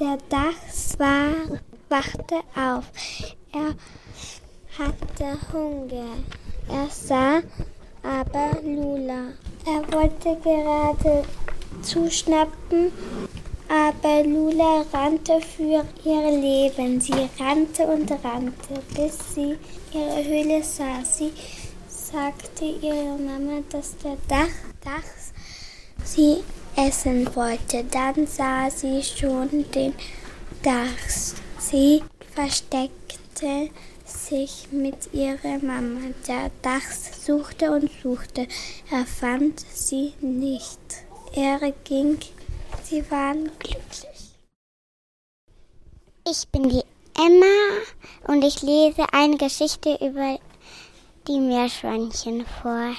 Der 0.00 0.18
Dachs 0.28 0.98
war, 0.98 1.60
wachte 1.88 2.40
auf. 2.54 2.84
Er 3.54 3.74
hatte 4.78 5.38
Hunger. 5.52 6.16
Er 6.70 6.88
sah 6.88 7.42
aber 8.02 8.62
Lula. 8.62 9.32
Er 9.66 9.92
wollte 9.92 10.38
gerade 10.42 11.24
zuschnappen, 11.82 12.92
aber 13.68 14.24
Lula 14.24 14.86
rannte 14.90 15.38
für 15.40 15.84
ihr 16.02 16.30
Leben. 16.30 16.98
Sie 16.98 17.28
rannte 17.38 17.84
und 17.84 18.10
rannte, 18.24 18.80
bis 18.96 19.18
sie 19.34 19.58
ihre 19.92 20.24
Höhle 20.24 20.62
sah. 20.62 21.04
Sie 21.04 21.32
sagte 21.88 22.64
ihre 22.64 23.18
Mama, 23.18 23.60
dass 23.70 23.98
der 23.98 24.16
Dach, 24.28 24.48
Dachs 24.82 25.32
sie 26.04 26.38
essen 26.74 27.28
wollte. 27.36 27.84
Dann 27.84 28.26
sah 28.26 28.70
sie 28.70 29.02
schon 29.02 29.70
den 29.72 29.92
Dachs. 30.62 31.34
Sie 31.58 32.02
versteckte 32.34 33.01
sich 34.04 34.68
mit 34.70 35.12
ihrer 35.12 35.58
Mama. 35.62 36.00
Der 36.26 36.50
Dachs 36.62 37.24
suchte 37.24 37.70
und 37.72 37.90
suchte. 38.02 38.46
Er 38.90 39.06
fand 39.06 39.60
sie 39.60 40.12
nicht. 40.20 40.78
Er 41.34 41.58
ging. 41.84 42.18
Sie 42.84 43.10
waren 43.10 43.50
glücklich. 43.58 44.32
Ich 46.28 46.46
bin 46.48 46.68
die 46.68 46.82
Emma 47.18 48.32
und 48.32 48.42
ich 48.44 48.62
lese 48.62 49.04
eine 49.12 49.36
Geschichte 49.36 49.98
über 50.00 50.38
die 51.26 51.40
Meerschweinchen 51.40 52.44
vor. 52.62 52.94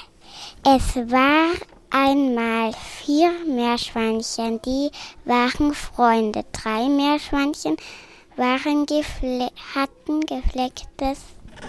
Es 0.64 0.96
war 1.10 1.52
einmal 1.90 2.72
vier 2.72 3.30
Meerschweinchen, 3.46 4.60
die 4.62 4.90
waren 5.24 5.74
Freunde. 5.74 6.44
Drei 6.52 6.88
Meerschweinchen 6.88 7.76
waren 8.36 8.86
gefle 8.86 9.50
hatten 9.74 10.20
geflecktes 10.20 11.18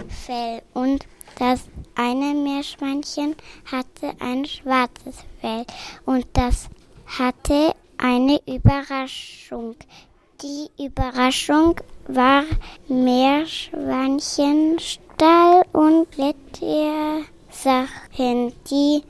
Fell 0.08 0.62
und 0.74 1.04
das 1.38 1.64
eine 1.94 2.34
Meerschweinchen 2.34 3.34
hatte 3.70 4.14
ein 4.20 4.44
schwarzes 4.44 5.24
Fell 5.40 5.64
und 6.04 6.26
das 6.32 6.68
hatte 7.06 7.72
eine 7.98 8.40
Überraschung. 8.46 9.76
Die 10.42 10.68
Überraschung 10.82 11.80
war 12.08 12.42
Meerschweinchenstall 12.88 15.62
und 15.72 16.10
Blättersachen. 16.10 18.52
Die 18.70 19.02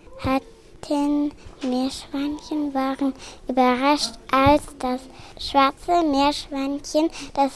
hatten 0.77 1.33
Meerschweinchen 1.63 2.75
waren 2.75 3.15
überrascht, 3.49 4.15
als 4.31 4.63
das 4.79 5.01
schwarze 5.39 6.03
Meerschweinchen 6.03 7.11
das 7.35 7.53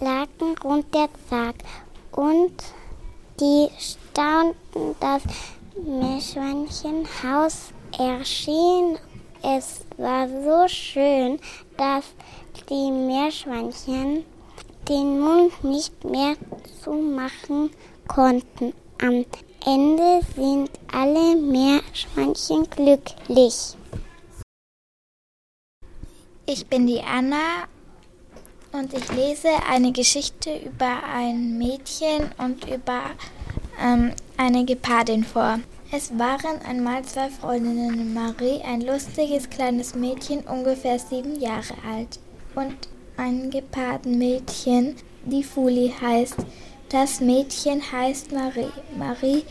Laken 0.00 0.56
runterzog. 0.62 1.54
Und 2.12 2.54
die 3.40 3.68
staunten, 3.78 4.96
das 5.00 5.22
Meerschweinchenhaus 5.84 7.72
erschien. 7.98 8.98
Es 9.42 9.84
war 9.96 10.28
so 10.28 10.68
schön, 10.68 11.38
dass 11.76 12.04
die 12.68 12.90
Meerschweinchen 12.90 14.24
den 14.88 15.20
Mund 15.20 15.62
nicht 15.62 16.04
mehr 16.04 16.34
zumachen 16.82 17.70
konnten. 18.08 18.72
Am 19.00 19.24
Ende 19.64 20.20
sind 20.36 20.70
alle 20.92 21.36
Meerschweinchen 21.36 22.68
glücklich. 22.70 23.76
Ich 26.46 26.66
bin 26.66 26.86
die 26.86 27.02
Anna 27.02 27.66
und 28.72 28.94
ich 28.94 29.12
lese 29.12 29.48
eine 29.68 29.92
Geschichte 29.92 30.56
über 30.56 31.02
ein 31.04 31.58
Mädchen 31.58 32.30
und 32.38 32.68
über 32.68 33.10
ähm, 33.82 34.12
eine 34.36 34.64
Gepardin 34.64 35.24
vor. 35.24 35.58
Es 35.90 36.16
waren 36.18 36.60
einmal 36.66 37.02
zwei 37.04 37.28
Freundinnen, 37.28 38.14
Marie, 38.14 38.62
ein 38.62 38.82
lustiges 38.82 39.48
kleines 39.50 39.94
Mädchen, 39.94 40.40
ungefähr 40.40 40.98
sieben 40.98 41.40
Jahre 41.40 41.74
alt, 41.86 42.20
und 42.54 42.76
ein 43.16 43.50
Gepardenmädchen, 43.50 44.96
die 45.24 45.42
Fuli 45.42 45.92
heißt. 46.00 46.36
Das 46.90 47.20
Mädchen 47.20 47.82
heißt 47.92 48.32
Marie. 48.32 48.70
Marie 48.96 49.44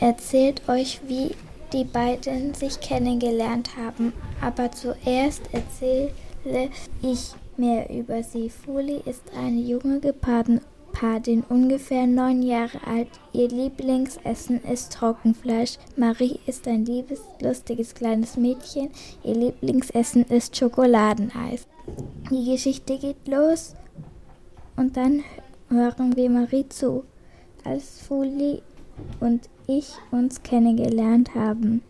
erzählt 0.00 0.68
euch, 0.68 1.00
wie 1.06 1.34
die 1.72 1.84
beiden 1.84 2.52
sich 2.54 2.80
kennengelernt 2.80 3.70
haben. 3.76 4.12
Aber 4.42 4.70
zuerst 4.70 5.42
erzähle 5.52 6.12
ich 7.02 7.32
mehr 7.56 7.88
über 7.90 8.22
sie. 8.22 8.50
Fuli 8.50 9.00
ist 9.06 9.22
eine 9.34 9.60
junge 9.60 10.00
Geparden 10.00 10.60
Padin, 10.92 11.42
ungefähr 11.48 12.06
neun 12.06 12.42
Jahre 12.42 12.86
alt. 12.86 13.08
Ihr 13.32 13.48
Lieblingsessen 13.48 14.62
ist 14.64 14.92
Trockenfleisch. 14.92 15.78
Marie 15.96 16.40
ist 16.46 16.66
ein 16.66 16.84
liebes, 16.84 17.20
lustiges 17.40 17.94
kleines 17.94 18.36
Mädchen. 18.36 18.90
Ihr 19.22 19.34
Lieblingsessen 19.34 20.24
ist 20.24 20.56
Schokoladeneis. 20.56 21.66
Die 22.30 22.50
Geschichte 22.50 22.98
geht 22.98 23.26
los 23.26 23.74
und 24.76 24.96
dann 24.96 25.22
hören 25.70 26.16
wir 26.16 26.30
Marie 26.30 26.68
zu, 26.68 27.04
als 27.64 28.00
Fuli 28.00 28.62
und 29.20 29.48
ich 29.66 29.94
uns 30.10 30.42
kennengelernt 30.42 31.34
haben. 31.34 31.82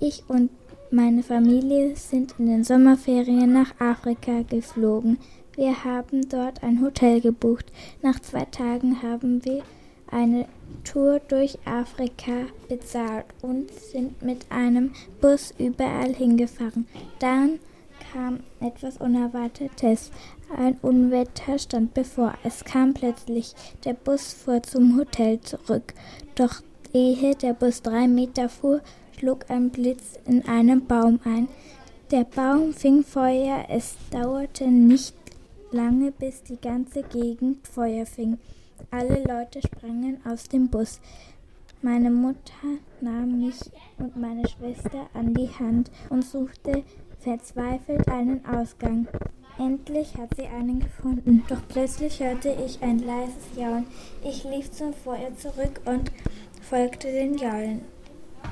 Ich 0.00 0.22
und 0.28 0.50
meine 0.90 1.22
Familie 1.22 1.96
sind 1.96 2.34
in 2.38 2.46
den 2.46 2.64
Sommerferien 2.64 3.52
nach 3.52 3.78
Afrika 3.78 4.42
geflogen. 4.48 5.18
Wir 5.54 5.84
haben 5.84 6.28
dort 6.28 6.62
ein 6.62 6.80
Hotel 6.80 7.20
gebucht. 7.20 7.66
Nach 8.00 8.20
zwei 8.20 8.44
Tagen 8.44 9.02
haben 9.02 9.44
wir 9.44 9.62
eine 10.10 10.46
Tour 10.84 11.20
durch 11.28 11.58
Afrika 11.66 12.46
bezahlt 12.68 13.26
und 13.42 13.70
sind 13.72 14.22
mit 14.22 14.46
einem 14.50 14.92
Bus 15.20 15.52
überall 15.58 16.14
hingefahren. 16.14 16.86
Dann 17.18 17.58
kam 18.12 18.40
etwas 18.60 18.98
Unerwartetes. 18.98 20.10
Ein 20.56 20.78
Unwetter 20.82 21.58
stand 21.58 21.94
bevor. 21.94 22.34
Es 22.44 22.64
kam 22.64 22.94
plötzlich. 22.94 23.54
Der 23.84 23.94
Bus 23.94 24.32
fuhr 24.32 24.62
zum 24.62 24.98
Hotel 24.98 25.40
zurück. 25.40 25.94
Doch 26.34 26.62
ehe 26.92 27.34
der 27.34 27.54
Bus 27.54 27.82
drei 27.82 28.08
Meter 28.08 28.48
fuhr, 28.48 28.80
schlug 29.18 29.50
ein 29.50 29.70
Blitz 29.70 30.18
in 30.26 30.46
einem 30.46 30.86
Baum 30.86 31.20
ein. 31.24 31.48
Der 32.10 32.24
Baum 32.24 32.72
fing 32.72 33.04
Feuer. 33.04 33.66
Es 33.68 33.96
dauerte 34.10 34.66
nicht 34.66 35.14
lange, 35.70 36.12
bis 36.12 36.42
die 36.42 36.60
ganze 36.60 37.02
Gegend 37.02 37.66
Feuer 37.66 38.06
fing. 38.06 38.38
Alle 38.90 39.22
Leute 39.24 39.60
sprangen 39.60 40.18
aus 40.24 40.44
dem 40.48 40.68
Bus. 40.68 41.00
Meine 41.82 42.10
Mutter 42.10 42.78
nahm 43.00 43.40
mich 43.40 43.60
und 43.98 44.16
meine 44.16 44.48
Schwester 44.48 45.08
an 45.14 45.34
die 45.34 45.48
Hand 45.48 45.90
und 46.10 46.24
suchte 46.24 46.82
verzweifelt 47.20 48.08
einen 48.08 48.44
Ausgang. 48.46 49.08
Endlich 49.58 50.14
hat 50.16 50.36
sie 50.36 50.46
einen 50.46 50.80
gefunden, 50.80 51.44
doch 51.48 51.60
plötzlich 51.68 52.20
hörte 52.20 52.56
ich 52.64 52.80
ein 52.80 53.00
leises 53.00 53.56
Jaulen. 53.56 53.86
Ich 54.24 54.44
lief 54.44 54.70
zum 54.70 54.94
Feuer 54.94 55.36
zurück 55.36 55.80
und 55.84 56.12
folgte 56.62 57.10
den 57.10 57.36
Jaulen. 57.36 57.80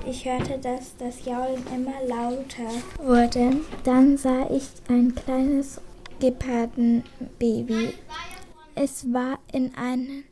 Ich 0.05 0.25
hörte, 0.25 0.59
dass 0.59 0.97
das 0.97 1.25
Jaulen 1.25 1.63
immer 1.75 2.05
lauter 2.07 2.71
wurde. 3.03 3.61
Dann 3.85 4.17
sah 4.17 4.51
ich 4.51 4.69
ein 4.89 5.15
kleines 5.15 5.81
Gepardenbaby. 6.19 7.95
Es 8.75 9.13
war 9.13 9.39
in 9.53 9.75
einen 9.77 10.25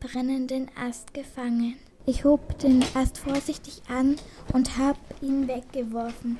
brennenden 0.00 0.68
Ast 0.76 1.14
gefangen. 1.14 1.76
Ich 2.06 2.24
hob 2.24 2.58
den 2.58 2.84
Ast 2.94 3.18
vorsichtig 3.18 3.82
an 3.88 4.16
und 4.52 4.78
hab 4.78 4.96
ihn 5.20 5.46
weggeworfen. 5.46 6.38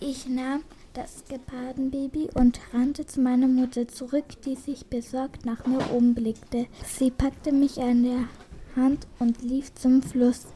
Ich 0.00 0.28
nahm 0.28 0.62
das 0.94 1.24
Gepardenbaby 1.28 2.30
und 2.34 2.60
rannte 2.72 3.06
zu 3.06 3.20
meiner 3.20 3.48
Mutter 3.48 3.88
zurück, 3.88 4.24
die 4.44 4.54
sich 4.54 4.86
besorgt 4.86 5.44
nach 5.44 5.66
mir 5.66 5.90
umblickte. 5.92 6.66
Sie 6.86 7.10
packte 7.10 7.52
mich 7.52 7.80
an 7.80 8.04
der 8.04 8.28
Hand 8.76 9.06
und 9.18 9.42
lief 9.42 9.74
zum 9.74 10.02
Fluss. 10.02 10.46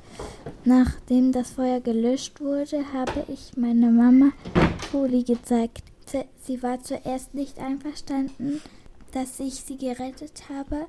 Nachdem 0.65 1.33
das 1.33 1.53
Feuer 1.53 1.81
gelöscht 1.81 2.41
wurde, 2.41 2.93
habe 2.93 3.25
ich 3.29 3.57
meiner 3.57 3.91
Mama 3.91 4.33
Foli 4.91 5.23
gezeigt. 5.25 5.83
Sie 6.43 6.63
war 6.63 6.81
zuerst 6.83 7.35
nicht 7.35 7.59
einverstanden, 7.59 8.61
dass 9.13 9.41
ich 9.41 9.55
sie 9.55 9.77
gerettet 9.77 10.45
habe, 10.49 10.87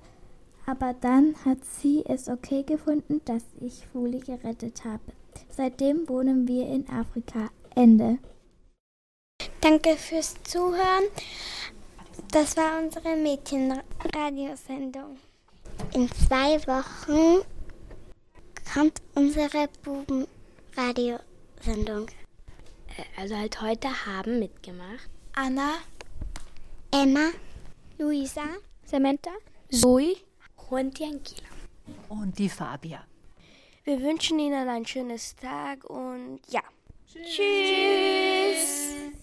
aber 0.66 0.94
dann 0.94 1.36
hat 1.46 1.64
sie 1.66 2.04
es 2.06 2.30
okay 2.30 2.64
gefunden, 2.64 3.22
dass 3.26 3.44
ich 3.62 3.88
Fuli 3.88 4.20
gerettet 4.20 4.86
habe. 4.86 5.02
Seitdem 5.50 6.08
wohnen 6.08 6.48
wir 6.48 6.68
in 6.68 6.88
Afrika. 6.90 7.50
Ende. 7.76 8.20
Danke 9.64 9.96
fürs 9.96 10.36
Zuhören. 10.44 11.06
Das 12.32 12.58
war 12.58 12.84
unsere 12.84 13.16
Mädchenradiosendung. 13.16 15.18
In 15.94 16.12
zwei 16.12 16.60
Wochen 16.68 17.46
kommt 18.74 19.02
unsere 19.16 19.70
Bubenradiosendung. 19.82 22.08
Also 23.16 23.38
halt 23.38 23.62
heute 23.62 24.06
haben 24.06 24.40
mitgemacht. 24.40 25.10
Anna, 25.34 25.76
Emma, 26.92 27.30
Luisa, 27.98 28.44
Samantha, 28.84 29.32
Zoe 29.72 30.18
und 30.70 31.00
die 31.00 31.06
Angela. 31.06 31.48
Und 32.10 32.38
die 32.38 32.50
Fabia. 32.50 33.06
Wir 33.86 34.02
wünschen 34.02 34.40
Ihnen 34.40 34.68
ein 34.68 34.86
schönes 34.86 35.38
Tag 35.38 35.86
und 35.86 36.42
ja. 36.50 36.64
Tschüss. 37.08 37.38
Tschüss. 37.38 39.23